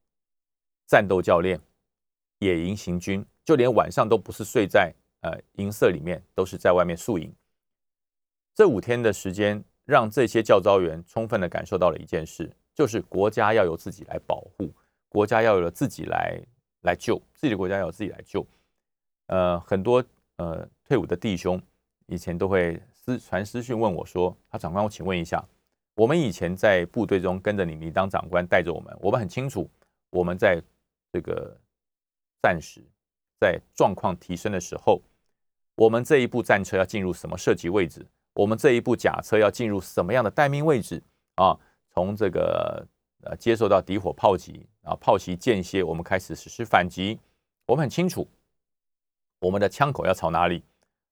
[0.86, 1.60] 战斗教练、
[2.38, 7.34] 野营行军，就连晚上都不是睡在呃营舍里面，都是在外面宿营。
[8.56, 14.72] 这五天的时间，让这些教招员充分的感受到了一件事，就是国家要由自己来保护，
[15.10, 16.40] 国家要由自己来
[16.80, 18.46] 来救自己的国家，要自己来救。
[19.26, 20.02] 呃，很多
[20.36, 21.60] 呃退伍的弟兄
[22.06, 25.46] 以前都会私传私讯问我说：“他长官，我请问一下，
[25.94, 29.68] 我们以前在部队中跟着你，你当长官带着我们，我们很清楚，
[30.08, 30.62] 我们在
[31.12, 31.54] 这个
[32.40, 32.80] 战时
[33.38, 35.02] 在状况提升的时候，
[35.74, 38.06] 我们这一部战车要进入什么射击位置？”
[38.36, 41.02] 我们这一部甲车要进入什么样的待命位置
[41.36, 41.58] 啊？
[41.94, 42.86] 从这个
[43.22, 47.18] 呃接受到敌火炮击啊，炮袭间歇，我们开始实施反击。
[47.64, 48.28] 我们很清楚，
[49.40, 50.62] 我们的枪口要朝哪里，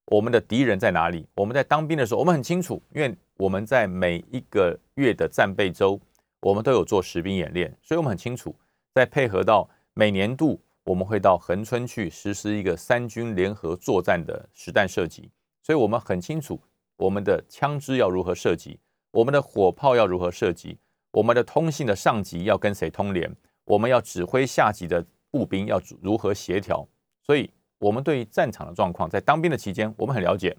[0.05, 1.27] 我们的敌人在哪里。
[1.35, 5.99] 我们在当兵的时候，我们很清楚，因为我们在每一个月的战备周，
[6.41, 8.55] 我们都有做实兵演练，所以我们很清楚，
[8.93, 15.31] 在配合到每年度，我们会到横村去实施一个三军联合作战的实弹射击，
[15.63, 16.61] 所以我们很清楚。
[17.05, 18.79] 我们的枪支要如何设计？
[19.11, 20.79] 我们的火炮要如何设计？
[21.13, 23.31] 我们的通信的上级要跟谁通联？
[23.67, 26.89] 我们要指挥下级的步兵要如何协调？
[27.23, 30.57] 所以，我们对于战场的状况，在当兵的期间，我们很了解。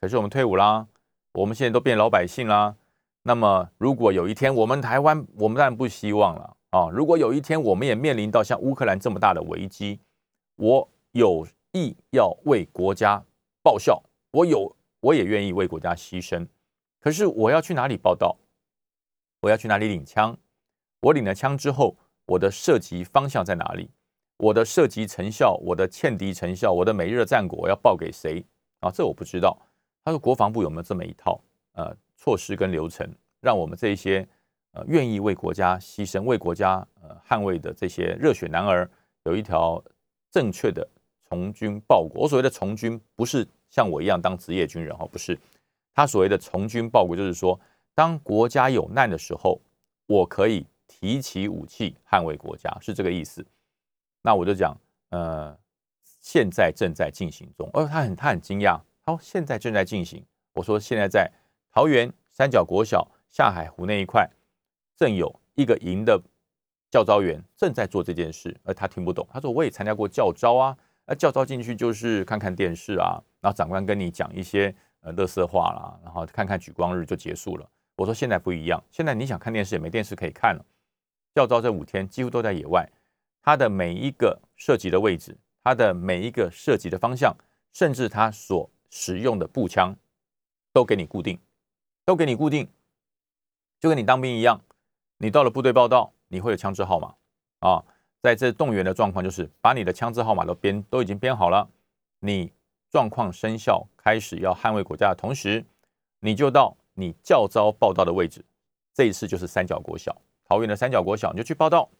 [0.00, 0.86] 可是我们退伍啦，
[1.32, 2.76] 我们现在都变老百姓啦。
[3.24, 6.88] 那么，如果有一天我们台湾，我们当然不希望了啊。
[6.92, 9.98] 如果有一天我们也面临到像乌克兰这么大的危机，
[10.54, 13.20] 我有意要为国家
[13.64, 14.00] 报效，
[14.30, 14.75] 我有。
[15.06, 16.44] 我也愿意为国家牺牲，
[16.98, 18.36] 可是我要去哪里报道？
[19.40, 20.36] 我要去哪里领枪？
[20.98, 23.88] 我领了枪之后，我的射击方向在哪里？
[24.38, 28.44] 我的射击成效，我的歼敌成效，我的每日战果要报给谁？
[28.80, 29.56] 啊，这我不知道。
[30.04, 31.40] 他说国防部有没有这么一套
[31.74, 33.08] 呃措施跟流程，
[33.40, 34.26] 让我们这一些
[34.72, 38.90] 呃愿意为国家牺牲、为国家呃捍卫的这些热血男儿，
[39.22, 39.80] 有一条
[40.32, 40.84] 正确的
[41.22, 42.22] 从军报国？
[42.22, 43.46] 我所谓的从军，不是。
[43.76, 45.38] 像我一样当职业军人哦，不是
[45.92, 47.60] 他所谓的从军报国，就是说，
[47.94, 49.60] 当国家有难的时候，
[50.06, 53.44] 我可以提起武器捍卫国家，是这个意思。
[54.22, 54.74] 那我就讲，
[55.10, 55.54] 呃，
[56.22, 57.68] 现在正在进行中。
[57.74, 60.24] 哦，他很他很惊讶，好，现在正在进行。
[60.54, 61.30] 我说现在在
[61.70, 64.26] 桃园三角国小下海湖那一块，
[64.96, 66.18] 正有一个营的
[66.90, 69.28] 教招员正在做这件事，而他听不懂。
[69.30, 70.74] 他说我也参加过教招啊。
[71.08, 77.70] 那教招进去就是看看电视啊，然后长官跟你讲一些呃乐色话啦，然后看看举光日就结束了。
[77.94, 80.66] 我说现在不一样，现在你想看电视也没电视可以看了。
[81.32, 82.90] 教招这五天几乎都在野外，
[83.40, 87.32] 他的每一个涉及的位置，他的每一个涉及的方向，
[87.72, 89.94] 甚至他所使用的步枪，
[90.72, 91.38] 都给你固定，
[92.04, 92.68] 都给你固定，
[93.78, 94.60] 就跟你当兵一样。
[95.18, 97.14] 你到了部队报道，你会有枪支号码
[97.60, 97.84] 啊。
[98.20, 101.68] 在这动员的状况，就是把你的枪支号码都编都已经编好了。
[102.18, 102.50] 你
[102.96, 105.62] 状况生效，开始要捍卫国家的同时，
[106.20, 108.42] 你就到你较招报道的位置。
[108.94, 110.16] 这一次就是三角国小，
[110.48, 111.90] 桃园的三角国小，你就去报道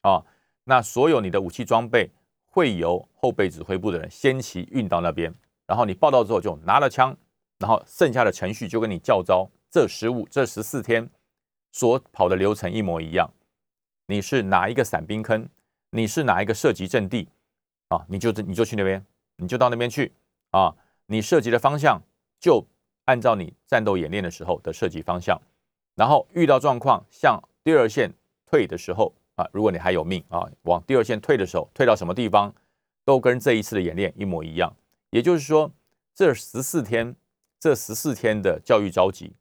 [0.00, 0.24] 啊。
[0.64, 2.10] 那所有你的武器装备
[2.46, 5.30] 会由后备指挥部的人先期运到那边，
[5.66, 7.14] 然后你报道之后就拿了枪，
[7.58, 11.06] 然后剩下的程序就跟你较招这十五这十四天
[11.72, 13.30] 所跑的流程一模一样。
[14.06, 15.46] 你是哪一个伞兵坑？
[15.90, 17.28] 你是哪一个射击阵地
[17.88, 18.06] 啊？
[18.08, 19.04] 你就你就去那边，
[19.36, 20.10] 你就到那边去
[20.50, 20.74] 啊！
[21.06, 22.02] 你涉及的方向
[22.40, 22.66] 就
[23.04, 25.40] 按照你战斗演练的时候的射击方向，
[25.94, 28.12] 然后遇到状况向第二线
[28.44, 32.52] 退的时候啊，如果你还有命啊，往第二线退的时候，退到什么地方
[33.04, 34.74] 都跟这一次的演练一模一样。
[35.10, 35.70] 也就是说，
[36.14, 37.14] 这十四天
[37.60, 39.32] 这十四天的教育召集，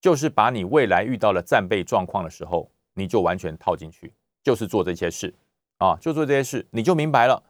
[0.00, 5.34] 就是把你未来遇到了战备状况的时候，你就完全套进去，就是做这些事。
[5.78, 7.42] 啊，就做这些事，你就明白了，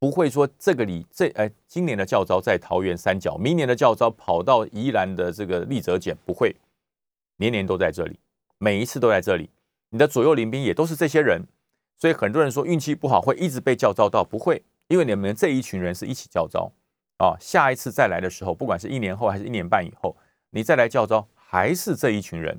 [0.00, 6.56] 不会说这个里这哎，今年的教招在桃园三角，明年的教招跑到宜兰的这个立泽简，不会，
[7.36, 8.18] 年年都在这里，
[8.56, 9.50] 每一次都在这里，
[9.90, 11.46] 你的左右邻兵也都是这些人，
[11.98, 16.72] 所以很多人说运气不好会一直被教招到，不会，因为你们这一群人是一起教招。
[17.18, 20.16] 啊，下一次再来的时候，不管是一年后还是一年半以后，
[20.48, 22.58] 你再来教招还是这一群人，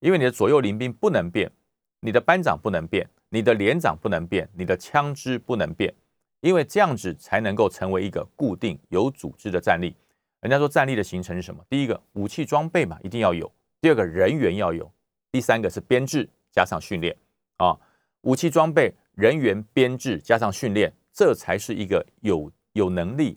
[0.00, 1.52] 因为你的左右邻兵不能变，
[2.00, 3.08] 你的班长不能变。
[3.32, 5.94] 你的连长不能变，你的枪支不能变，
[6.40, 9.94] 因为这样子才能够成为一个固定有组织的战力。
[10.40, 11.62] 人家说战力的形成是什么？
[11.68, 13.46] 第一个武器装备嘛，一定要有；
[13.80, 14.84] 第二个人员要有；
[15.30, 17.14] 第三个是编制加上训练
[17.58, 17.78] 啊。
[18.22, 23.36] 武器装备、人员编制加上训练，这才是一个有有能力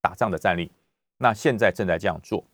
[0.00, 0.70] 打仗的战力。
[1.18, 2.44] 那现在正在这样做，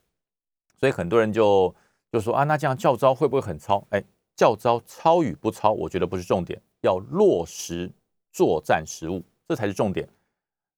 [0.79, 1.75] 所以很多人就
[2.13, 3.85] 就说啊，那这样教招会不会很糙？
[3.91, 4.03] 哎，
[4.37, 7.91] 教招糙与不糙，我觉得不是重点，要落实
[8.31, 10.09] 作战实务，这才是重点。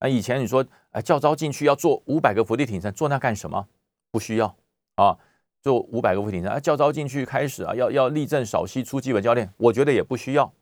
[0.01, 3.67] 那以前你说，哎，教招进去要做五百个伏地挺身，做那干什么？
[4.11, 4.57] 不需要
[4.97, 5.19] 啊，
[5.63, 10.53] 做五百个伏地挺身啊，教招进去开始啊，要要立正少息出基本教练，我觉得也不需要。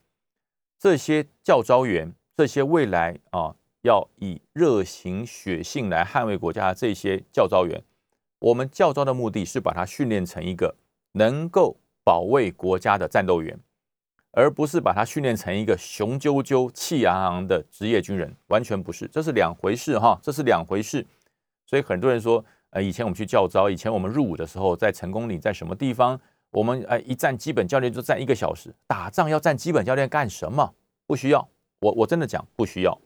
[0.79, 7.83] 这些教招员，这些未来啊，要以热情血性来捍卫国家的这些教招员，
[8.39, 10.75] 我们教招的目的是把他训练成一个
[11.13, 13.59] 能够保卫国家的战斗员。
[14.35, 21.05] 而不是把他训练成一个雄赳赳、气昂昂的职业军人，完全不是，这是两回事哈，这是两回事。
[21.67, 26.19] 所以很多人说，呃，以前我们去教招，以前我们入伍的时候，在成功岭，在什么地方，
[26.49, 30.73] 我们呃一站基本教练就站一个小时，打仗要站基本教练干什么？
[31.05, 31.47] 不需要，
[31.79, 32.99] 我我真的讲不需要。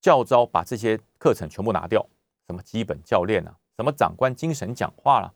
[0.00, 2.06] 教招把这些课程全部拿掉，
[2.46, 5.32] 什么基本教练啊，什么长官精神讲话了，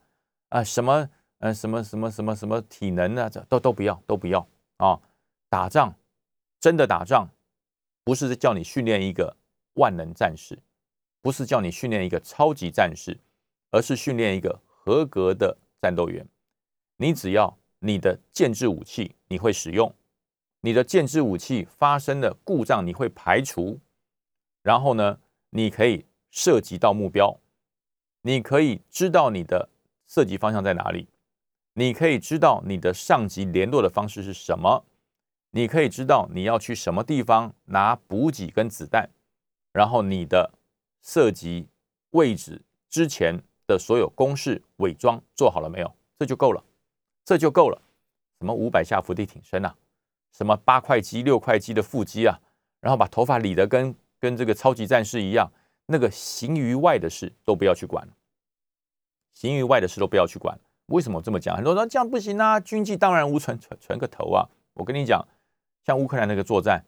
[0.51, 1.09] 啊，什么
[1.41, 4.97] 呃什么什么什么什么体能啊，这都都不要，都不要啊。
[5.57, 5.95] 打仗，
[6.61, 7.31] 真的打仗，
[8.05, 9.35] 不是叫你训练一个
[9.77, 10.59] 万能战士，
[11.23, 13.19] 不是叫你训练一个超级战士，
[13.71, 16.29] 而是训练一个合格的战斗员。
[16.99, 19.95] 你只要你的建制武器你会使用，
[20.61, 23.81] 你的建制武器发生的故障你会排除，
[24.61, 27.41] 然后呢，你可以涉及到目标，
[28.21, 29.71] 你可以知道你的
[30.07, 31.09] 射击方向在哪里，
[31.73, 34.85] 你可以知道你的上级联络的方式是什么。
[35.57, 39.09] 你可以知道你要去什么地方拿补给跟子弹，
[39.73, 40.53] 然后你的
[41.03, 41.67] 射击
[42.11, 45.91] 位置之前的所有公式伪装做好了没有？
[46.19, 46.63] 这就够了，
[47.25, 47.81] 这就够了。
[48.39, 49.75] 什么五百下伏地挺身啊，
[50.31, 52.39] 什么八块肌、六块肌的腹肌啊，
[52.81, 55.51] 然后把头发理得跟跟这个超级战士一样，
[55.87, 58.07] 那个形于外的事都不要去管，
[59.33, 60.61] 形于外的事都不要去管。
[60.89, 61.57] 为什么我这么讲？
[61.57, 64.47] 很多人说这样不行啊，军纪荡然无存，存存个头啊！
[64.75, 65.27] 我跟你讲。
[65.87, 66.85] 像乌克兰那个作战，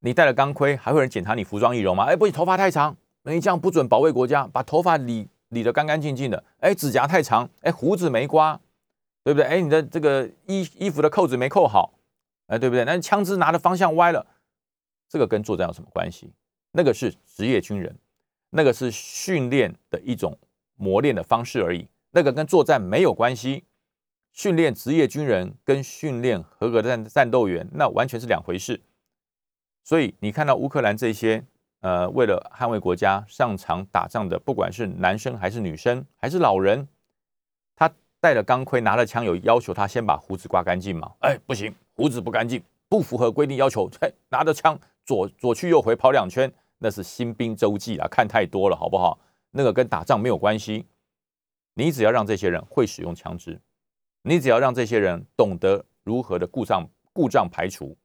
[0.00, 2.04] 你戴了钢盔，还会有人检查你服装易容吗？
[2.04, 4.46] 哎，不行，头发太长，那你这样不准保卫国家。
[4.46, 6.44] 把头发理理得干干净净的。
[6.58, 8.60] 哎，指甲太长，哎，胡子没刮，
[9.24, 9.46] 对不对？
[9.46, 11.94] 哎，你的这个衣衣服的扣子没扣好，
[12.48, 12.84] 哎，对不对？
[12.84, 14.26] 那枪支拿的方向歪了，
[15.08, 16.30] 这个跟作战有什么关系？
[16.72, 17.98] 那个是职业军人，
[18.50, 20.38] 那个是训练的一种
[20.76, 23.64] 磨练的方式而已，那个跟作战没有关系。
[24.32, 28.80] 训练职业军人跟训练合格的战战斗员，那完全是两回事。
[29.82, 31.44] 所以你看到乌克兰这些
[31.80, 36.86] 呃，为了捍卫国家上场打仗的，不管是男生还是女生还是老人，
[37.74, 37.90] 他
[38.20, 41.12] 带了钢盔拿了枪，有要求他先把胡子刮干净吗？
[41.20, 43.90] 哎，不行，胡子不干净，不符合规定要求。
[44.00, 49.18] 嘿，拿着枪左左去右回跑两圈，那是新兵周记啊，看太多了，好不好？
[49.52, 50.86] 那个跟打仗没有关系。
[51.74, 53.58] 你只要让这些人会使用枪支。
[54.22, 57.96] 你只要让这些人懂得如何的故障故障排除，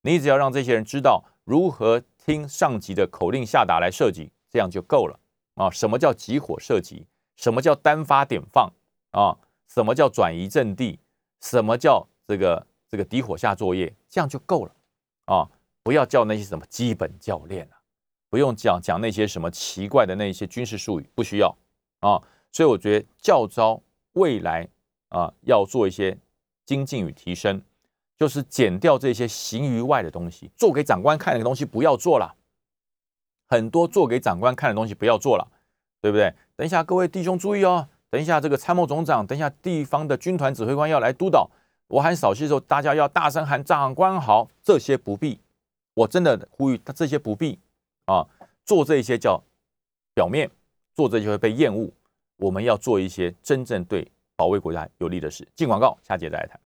[0.00, 5.20] 你只要让这些人知道如何听上级的口令下达来射击，这样就够了
[5.54, 5.70] 啊！
[5.70, 7.06] 什么叫集火射击？
[7.36, 8.72] 什么叫单发点放
[9.12, 9.38] 啊？
[9.68, 10.98] 什么叫转移阵地？
[11.40, 13.94] 什么叫这个这个敌火下作业？
[14.08, 14.74] 这样就够了
[15.26, 15.48] 啊！
[15.84, 17.78] 不要叫那些什么基本教练啊，
[18.28, 21.56] 不用讲讲那些什么奇怪的那些军事术语，不需要
[22.00, 22.20] 啊！
[22.50, 23.80] 所以我觉得教招
[24.14, 24.68] 未来。
[25.12, 26.16] 啊，要做一些
[26.64, 27.60] 精进与提升，
[28.16, 32.34] 就是减掉这些形于外的东西，做给长官看的东西不要做了。
[33.48, 35.46] 很多做给长官看的东西不要做了，
[36.00, 36.32] 对不对？
[36.56, 41.50] 等一下，各位弟兄注意哦，等一下这个参谋总长，等一下地方的军团指挥官要来督导，
[41.88, 45.38] 我喊扫息的时候，大家要大声喊长官好，这些不必。
[45.92, 47.58] 我真的呼吁他这些不必
[48.06, 48.26] 啊，
[48.64, 49.42] 做这些叫
[50.14, 50.50] 表面，
[50.94, 51.90] 做这些会被厌恶。
[52.38, 54.10] 我们要做一些真正对。
[54.42, 55.46] 保卫国家有利的事。
[55.54, 56.60] 进广告，下节再来谈。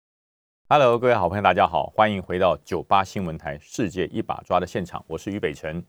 [0.68, 5.82] Hello，各位好朋友，大家好，欢迎回到九八新闻台《世界一把抓》的现场，我是于北辰。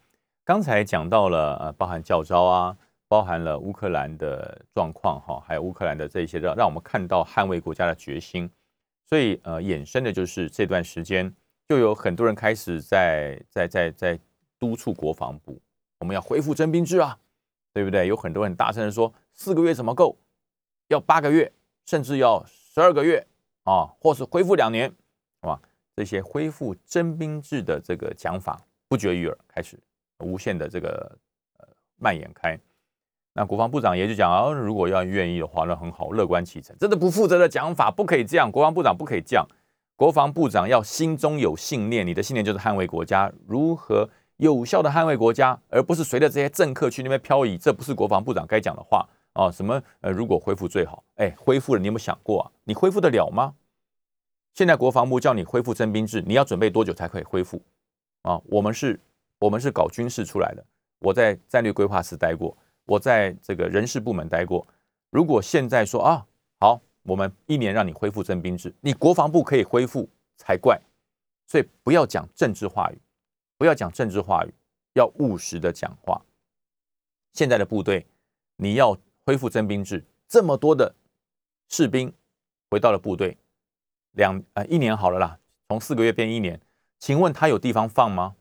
[0.46, 2.78] 刚才讲到了呃，包含教招啊，
[3.10, 8.50] 包含了乌克兰的状况哈，还有乌克兰的这些让让我们看到捍卫国家的决心。
[9.10, 11.30] 所以呃，衍生的就是这段时间
[11.68, 14.18] 就有很多人开始在在在在
[14.58, 15.62] 督促国防部，
[16.00, 17.20] 我们要恢复征兵制啊，
[17.74, 18.08] 对不对？
[18.08, 20.18] 有很多人大声的说，四个月怎么够？
[20.88, 21.52] 要八个月。
[21.86, 23.26] 甚至要十二个月
[23.64, 24.90] 啊，或是恢复两年，
[25.42, 25.60] 是吧？
[25.96, 29.38] 这些恢复征兵制的这个讲法不绝于耳。
[29.48, 29.80] 开始，
[30.20, 31.18] 无限的这个
[31.60, 31.68] 呃
[31.98, 32.60] 蔓延开。
[33.34, 36.76] 那国防部长也就讲啊，如果要愿意的话，那很好，乐观其成。
[36.80, 38.52] 真的不负责的讲法，不可以这样。
[38.52, 39.48] 国防部长不可以这样。
[39.96, 47.58] 国防部长要心中有信念，你的信念就是捍卫国家，如何有效的捍卫国家，而不是随着这些政客去那边漂移。
[47.58, 49.52] 这不是国防部长该讲的话啊！
[49.52, 52.52] 什么呃，如果恢复最好，哎，恢复了，你有没有想过啊？
[52.64, 53.56] 你恢复得了吗？
[54.54, 57.62] 现在国防部叫你恢复征兵制，你要准备多久才可以恢复？
[58.22, 59.00] 啊，我们是，
[59.40, 60.64] 我们是搞军事出来的。
[61.00, 62.56] 我在战略规划室待过，
[62.86, 64.66] 我在这个人事部门待过。
[65.10, 66.26] 如果现在说啊，
[66.60, 70.08] 好，我们一年让你恢复征兵制，你国防部可以恢复
[70.38, 70.80] 才怪。
[71.46, 72.98] 所以不要讲政治话语，
[73.58, 74.54] 不要讲政治话语，
[74.94, 76.22] 要务实的讲话。
[77.34, 78.06] 现在的部队，
[78.56, 80.96] 你要恢复征兵制，这么多的
[81.70, 82.14] 士兵
[82.70, 83.38] 回到了部队。
[84.12, 86.62] 两呃一年好了啦，从四个月变一年，
[87.00, 88.36] 请问他有地方放吗？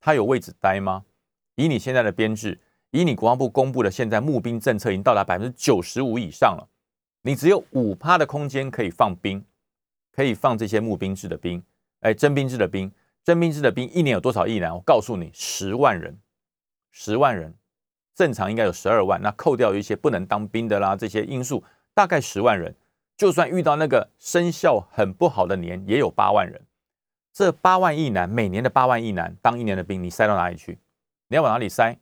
[0.00, 1.04] 他有位置待吗？
[1.56, 2.60] 以你现在的编制，
[2.92, 6.68] 以你国防部公布的现在募兵政策已经到达百分之九十五以上了，
[7.22, 9.44] 你只有五趴的空间可以放兵，
[10.12, 11.60] 可以放这些募兵制的兵，
[11.98, 12.92] 哎，征兵制的兵，
[13.24, 14.72] 征兵制的兵一年有多少亿呢？
[14.72, 16.20] 我告诉你，十万人，
[16.92, 17.57] 十万人，
[18.18, 21.62] 正常应该有十二万，那扣掉一些不能当兵的啦，这些因素，
[21.94, 22.74] 大概十万人。
[23.16, 26.60] 就算遇到那个生效很不好的年，也有八万人。
[27.32, 30.80] 这八万亿男，每年的八万亿男当一年的兵，你塞到哪里去？
[31.28, 31.96] 你要往哪里塞？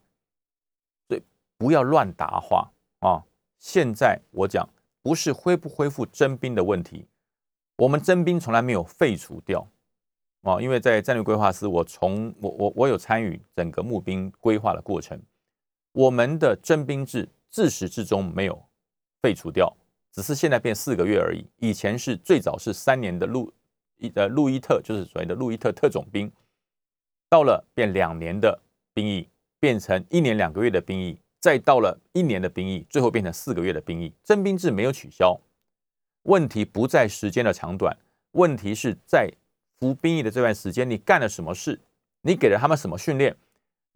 [1.07, 1.23] 所以
[1.59, 3.23] 不要乱答话啊！
[3.59, 4.67] 现在我讲
[5.03, 7.07] 不是恢不恢复征兵的问题，
[7.77, 9.69] 我们征兵从来没有废除掉
[10.45, 10.59] 啊！
[10.63, 15.21] 因为在战略规划师，我从我我我有参与整个募兵规划的过程，
[15.97, 18.67] 我们的征兵制自始至终没有
[19.23, 19.75] 废除掉。
[20.13, 23.51] 只是现在变四个月而已，以前是最早是三年的路
[23.97, 26.31] 一呃路易特，就是所谓的路易特特种兵，
[27.31, 28.61] 到了变两年的
[28.93, 29.27] 兵役，
[29.59, 34.13] 变成一年两个月的兵役，再到了一年的兵役，最后变成四个月的兵役。
[34.23, 35.41] 征兵制没有取消，
[36.25, 37.97] 问题不在时间的长短，
[38.33, 39.31] 问题是在
[39.79, 41.81] 服兵役的这段时间你干了什么事，
[42.21, 43.35] 你给了他们什么训练，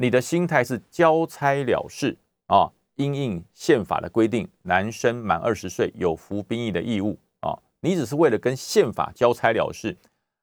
[0.00, 2.72] 你的心态是交差了事啊。
[2.96, 7.56] 因应宪法的规定，男生满二十岁有服兵役的义务啊！
[7.80, 9.96] 你只是为了跟宪法交差了事，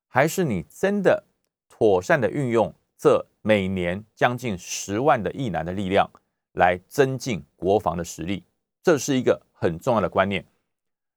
[0.07, 1.23] 还是你真的
[1.69, 6.09] 妥善的运用这每年将近十万的役男的力量
[6.53, 8.43] 来增进国防的实力？
[8.81, 10.43] 这是一个很重要的观念。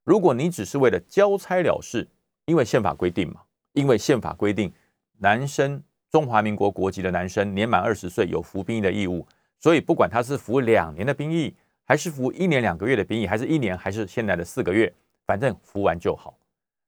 [0.04, 2.06] 如果你只是为了交差了事，
[2.44, 3.40] 因为宪法规定嘛，
[3.72, 4.70] 因为宪法规定，
[5.16, 9.26] 男生中华民国国籍的男生年满二十岁有服兵役的义务。
[9.58, 11.54] 所以，不管他是服两年的兵役，
[11.84, 14.90] 还是服一年两个月的兵役，还是一年，还是现在的四个月，
[15.26, 16.34] 反正服完就好。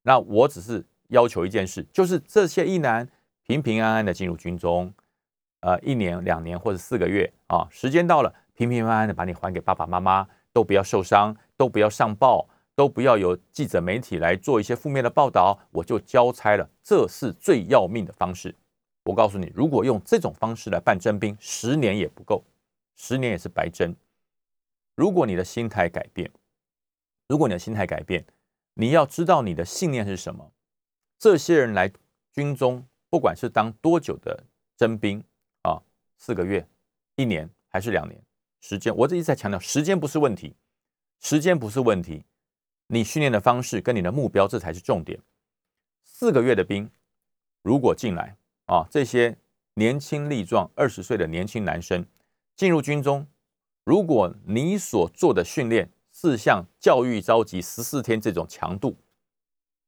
[0.03, 3.07] 那我只是要求一件事，就是这些役男
[3.47, 4.91] 平平安安的进入军中，
[5.61, 16.71] 呃，一年、两年或者四个月啊，时间到了，平平安安的把你还给爸爸妈妈，都不要受伤，都不要上报，都不要有记者媒体来做一些负面的报道，我就交差了。
[16.83, 18.55] 这是最要命的方式。
[19.05, 22.45] 我告诉你，如果用这种方式来办征兵，十年也不够。
[22.95, 23.97] 十年也是白征。
[24.95, 26.31] 如果你的心态改变，
[27.27, 28.25] 如果你的心态改变，
[28.75, 30.53] 你要知道你的信念是什么。
[31.19, 31.91] 这些人来
[32.33, 34.45] 军中，不管是当多久的
[34.77, 35.25] 征兵
[35.63, 35.83] 啊，
[36.17, 36.67] 四个月、
[37.17, 38.23] 一年还是两年，
[38.61, 40.55] 时间我这一直在强调，时间不是问题，
[41.19, 42.25] 时间不是问题，
[42.87, 45.19] 你训练的方式跟你的目标，这才是重点。
[46.05, 46.89] 四个月的兵
[47.63, 48.37] 如果进来
[48.67, 49.37] 啊，这些
[49.75, 52.05] 年轻力壮、二十岁的年轻男生。
[52.55, 53.27] 进入军中，
[53.85, 58.97] 如果你所做的训练是像教育召集十四天这种强度，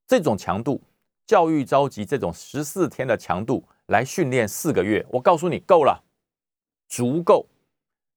[0.07, 0.83] 这种强度，
[1.27, 6.03] 教育召集这种十四天的强度来训练四个月，我告诉你够了，
[6.89, 7.47] 足够，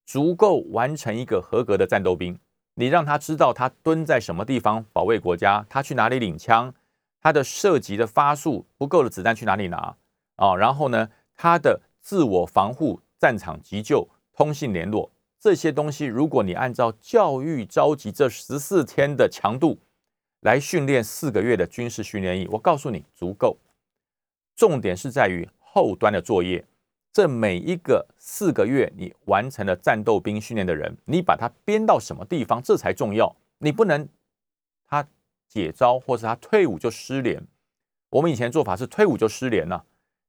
[0.06, 2.40] 足够完成一个合格的战斗兵。
[2.76, 6.74] 你让他知道他蹲在什么地方保卫国家，他去哪里领枪，
[7.20, 9.98] 他的射击的发数不够的子弹去哪里拿
[10.38, 10.56] 啊？
[10.56, 14.08] 然后呢，他的自我防护、战场急救。
[14.34, 19.80] 通信联络这些东西，如果你按照教育召集这十四天的强度
[20.42, 23.58] 来训练四个月的军事训练营，我告诉你足够。
[24.56, 26.64] 重点是在于后端的作业，
[27.12, 33.36] 这每一个四个月你完成了战斗兵训练的人，你把他编到什么地方，这才重要。
[33.58, 34.08] 你不能
[34.88, 35.04] 他
[35.48, 37.44] 解招或者他退伍就失联。
[38.12, 39.84] 我们以前做法是退伍就失联了。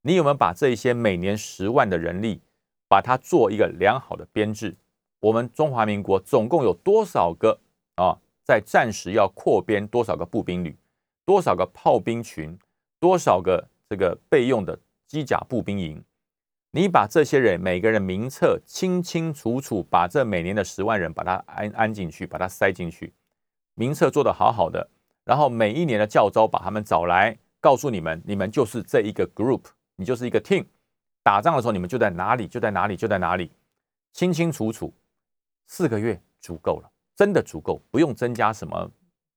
[0.08, 2.40] 你有没有把这一些每年十万的人力？
[2.88, 4.74] 把它做一个良好的编制。
[5.20, 7.60] 我们中华民国总共有多少个
[7.96, 8.16] 啊？
[8.42, 10.74] 在战时要扩编多少个步兵旅？
[11.26, 12.58] 多少个炮兵群？
[12.98, 16.02] 多少个这个备用的机甲步兵营？
[16.70, 23.12] 你把这些人每个人名册清清楚楚，把这每年的十万人把它安安进去，把它塞进去，
[23.74, 24.88] 名册做得好好的，
[25.24, 29.64] 然后每一年的教招把他们找来，告诉你们，你们就是这一个 group，
[29.98, 30.64] 你就是一个 team，
[31.22, 33.50] 打仗的时候你们就在哪里，就在哪里，就在哪里，
[34.12, 34.94] 清清楚楚，
[35.66, 38.90] 四个月足够了，真的足够，不用增加什么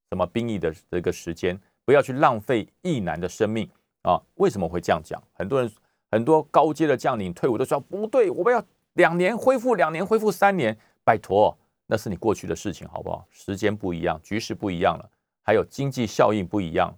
[0.10, 3.70] 什么兵役的这个时间，不要去浪费役男的生命
[4.04, 4.22] 啊！
[4.36, 5.22] 为什么会这样讲？
[5.34, 5.70] 很多人。
[6.14, 8.62] 很多高阶的将领退伍都说不对，我们要
[8.96, 13.26] 两年恢复，两年恢复三年，拜托，那是你过去的事情，好不好？
[13.32, 15.10] 时间不一样，局势不一样了，
[15.42, 16.94] 还有经济效应不一样。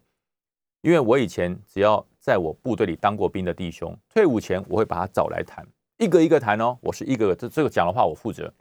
[0.81, 5.67] 因为我以前只要在我部队里当过兵的弟兄，退伍前我会把他找来谈，
[5.97, 8.53] 一个一个谈哦，我是一个这这个讲的话我负责，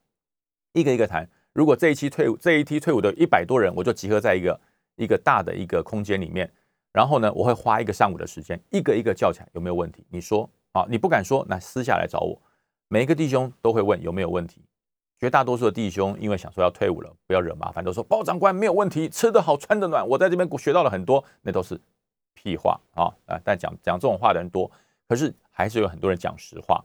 [0.72, 1.30] 一个一个谈。
[1.52, 4.60] 如果这一期退伍这一批退伍的一百多人，我就集合在一个
[4.96, 6.50] 一个大的一个空间里面。
[6.90, 10.04] 然后呢，我会花一个上午的时间，一个一个叫起来，有没有问题？
[10.10, 12.42] 你说啊，你不敢说，那私下来找我。
[12.88, 14.60] 每一个弟兄都会问有没有问题。
[15.20, 20.04] 绝大多数的弟兄因为想说要退伍了，不要惹麻烦，都说包长官没有问题，吃得好，穿得暖。
[20.08, 21.80] 我在这边学到了很多，那都是
[22.34, 23.40] 屁话啊啊！
[23.44, 24.70] 但讲讲这种话的人多，
[25.08, 26.84] 可是还是有很多人讲实话。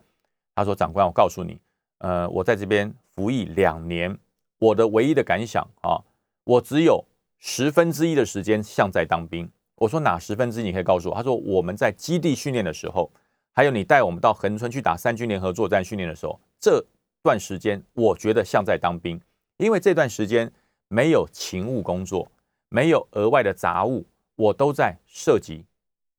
[0.55, 1.59] 他说：“长官，我告诉你，
[1.99, 4.17] 呃，我在这边服役两年，
[4.59, 6.01] 我的唯一的感想啊，
[6.43, 7.05] 我只有
[7.37, 10.63] 十分之一的时间像在当兵。”我说哪十分之一？
[10.63, 11.15] 你可以告诉我。
[11.15, 13.11] 他说我们在基地训练的时候，
[13.53, 16.83] 还有你带我们到横村去打三军联合作战训练的时候，这
[17.21, 19.21] 段时间我觉得像在当兵，
[19.57, 20.51] 因为这段时间
[20.87, 22.31] 没有勤务工作，
[22.69, 24.03] 没有额外的杂物，
[24.37, 25.65] 我都在射击、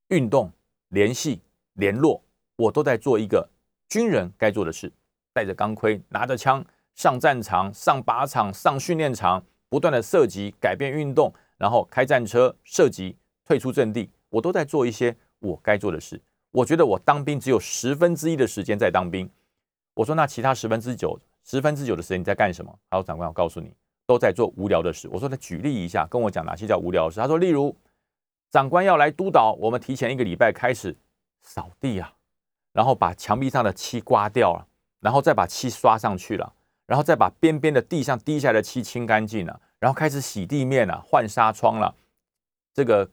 [0.08, 0.52] 运动、
[0.88, 1.40] 联系、
[1.74, 2.20] 联络，
[2.56, 3.48] 我都在做一个
[3.88, 4.92] 军人该做的事，
[5.32, 6.62] 带着钢盔，拿着枪
[6.94, 13.16] 上战场、上靶场、上训练场，不断的射击、改变运动，然后开战车射击。
[13.46, 16.20] 退出阵地，我都在做一些我该做的事。
[16.50, 19.26] 我觉得我当兵只有十分之一的时间在当兵。
[19.94, 22.78] 我说那其他十分之九，十分之九的时间你在干什么？
[22.90, 23.72] 还有长官，我告诉你，
[24.04, 25.08] 都在做无聊的事。
[25.10, 27.20] 我说他举例一下，跟我讲哪些叫无聊的事。
[27.20, 27.74] 他说，例如
[28.50, 30.96] 长官要来督导，我们提前一个礼拜开始
[31.42, 32.14] 扫地啊，
[32.72, 34.66] 然后把墙壁上的漆刮掉了，
[35.00, 36.52] 然后再把漆刷上去了，
[36.86, 41.94] 然后再把边边的地上滴下来的漆清干净了，然后开始洗地面了，换纱窗了，
[42.72, 43.10] 这个。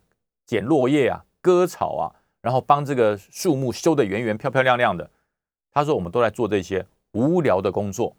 [0.47, 2.05] 剪落叶啊，割草啊，
[2.39, 5.09] 然后帮这个树木修得圆圆漂漂亮亮的。
[5.71, 8.15] 他说：“我们都在做这些无聊的工作，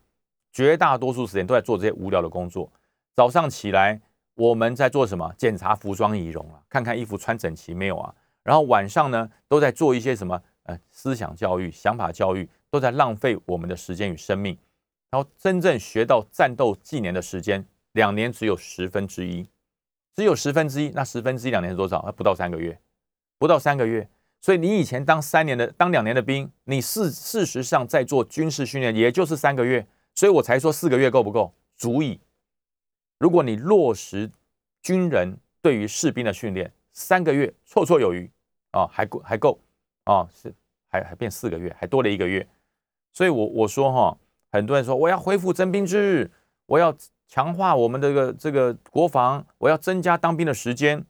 [0.52, 2.68] 绝大多数时间都在做这些无聊的工作。
[3.14, 4.00] 早上起来，
[4.36, 5.34] 我们在做什么？
[5.36, 8.14] 检查服装仪容啊，看看衣服穿整齐没有啊。
[8.42, 10.40] 然后晚上呢，都在做一些什么？
[10.62, 14.56] 呃，思想教育、想法教育，都在浪费我们的时间与生命。
[15.10, 19.48] 然后真正学到战斗技能的时间，两年只有十分之一。”
[20.16, 22.02] 只有十分之一，那十分之一两年是多少？
[22.06, 22.78] 那不到三个月，
[23.38, 24.08] 不到三个月。
[24.40, 29.86] 所以你以前当三年的、当两年的兵，你事事实上在做军事训练，也就是三个月。
[30.14, 31.52] 所以我才说四个月够不够？
[31.76, 32.18] 足以。
[33.18, 34.30] 如果你落实
[34.82, 38.30] 军人对于士兵的训练，三个月绰绰有余
[38.70, 39.58] 啊，还够还够
[40.04, 40.54] 啊，是
[40.88, 42.46] 还还变四个月，还多了一个月。
[43.12, 44.18] 所以我我说哈，
[44.52, 46.30] 很多人说我要恢复征兵制，
[46.66, 46.96] 我要。
[47.28, 51.04] 强化我们这个这个国防，我要增加当兵的时间，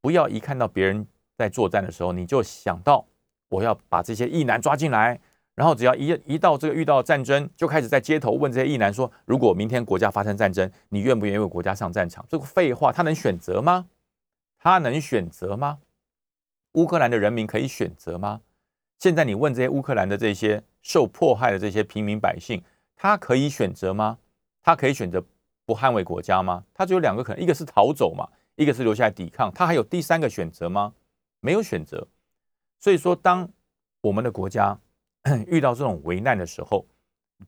[0.00, 1.04] 不要一看到别人
[1.36, 3.04] 在作战的时候，你就想到
[3.48, 5.20] 我要把这些义男抓进来，
[5.60, 12.24] 然后只要一一到这个遇到战争，就开始在街头问这些义男说：如果明天国家发生战争，你愿不愿意为国家上战场？
[12.30, 13.86] 这个废话，他能选择吗？
[14.58, 15.80] 他能选择吗？
[16.72, 18.40] 乌克兰的人民可以选择吗？
[18.98, 22.64] 现在你问这些乌克兰的这些受迫害的这些平民百姓，
[22.96, 24.16] 他可以选择吗？
[24.62, 25.22] 他可以选择。
[25.66, 26.64] 不捍卫国家吗？
[26.74, 29.52] 他只有两个可能，一个是逃走嘛，一个是留下来抵抗。
[29.54, 30.92] 他还有第三个选择吗？
[31.38, 32.08] 没有选择。
[32.80, 33.48] 所以说，当
[34.00, 34.76] 我们的国家
[35.46, 36.86] 遇到这种危难的时候，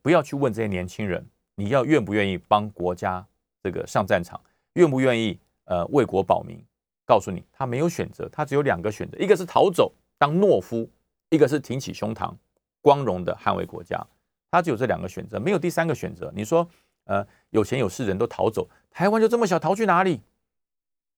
[0.03, 3.27] 不要去问这些年轻人，你要愿不愿意帮国家
[3.63, 4.41] 这个上战场，
[4.75, 6.63] 愿不愿意呃为国保民？
[7.05, 10.89] 告诉你，他没有选择，他只有两个选择，一个是逃走当懦夫，
[11.31, 12.35] 一个是挺起胸膛，
[12.81, 14.07] 光荣的捍卫国家。
[14.51, 16.33] 他只有这两个选择，没有第三个选择。
[16.35, 16.69] 你说？
[17.07, 20.21] 呃，有钱有势人都逃走，台湾就这么小，逃去哪里？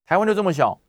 [0.07, 0.81] 台湾就这么小，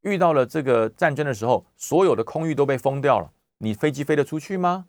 [0.00, 4.86] 遇到了这个战争的时候，所有的空域都被封掉了，你飞机飞得出去吗？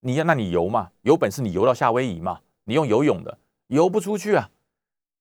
[0.00, 3.38] 你要那你游嘛，有本事你游到夏威夷嘛，你用游泳的，
[3.68, 4.50] 游不出去啊。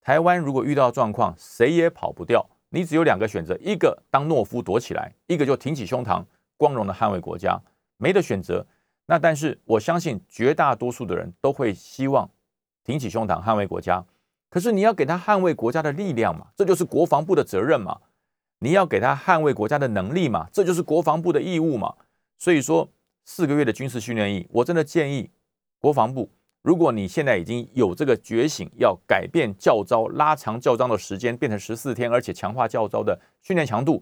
[0.02, 6.24] 台湾如果遇到状况，谁也跑不掉，你只有两个选择，一个当懦夫躲起来，一个就挺起胸膛，
[6.58, 7.62] 光荣的捍卫国家，
[7.98, 8.66] 没得选择。
[9.06, 12.30] 那但是我相信绝大多数的人都会希望。
[12.86, 14.04] 挺起胸膛捍卫国家，
[14.50, 18.00] 可是你要给他捍卫国家的力量嘛，这就是国防部的责任嘛。
[18.60, 21.94] 你要给他捍卫国家的能力嘛，这就是国防部的义务嘛。
[22.40, 22.90] 所以说，
[23.32, 25.30] 四个月的军事训练役，我真的建议
[25.78, 26.32] 国防部，
[26.64, 34.02] 如果你现在已经有这个觉醒，要改变教招，拉长教招的时间，变成十四天，而且强化教招的训练强度，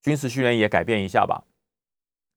[0.00, 1.42] 军事训练也改变一下吧。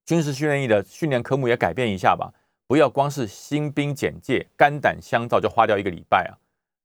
[0.03, 2.33] 军事训练役的训练科目也改变一下吧，
[2.65, 6.33] 不要光是新兵简介、肝胆相照就花掉一个礼拜啊。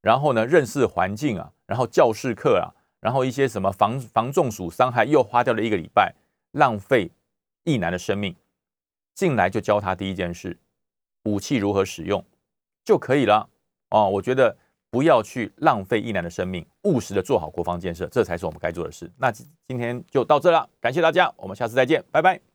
[0.02, 2.68] 然后呢，认识环境啊，然后教室课啊，
[3.00, 6.14] 然后一些什么防防中暑伤害又花掉了一个礼拜，
[6.52, 7.10] 浪费
[7.64, 8.36] 一男的生命。
[9.20, 10.56] 进来就教他第一件事，
[11.24, 12.24] 武器如何使用
[12.82, 13.46] 就可以了
[13.90, 14.08] 哦。
[14.08, 14.56] 我觉得
[14.88, 19.12] 不要去浪费一男的生命，务实的做好国防建设，这才是我们该做的事。
[19.18, 22.40] 那今天就到这了，感谢大家，我们下次再见，拜拜。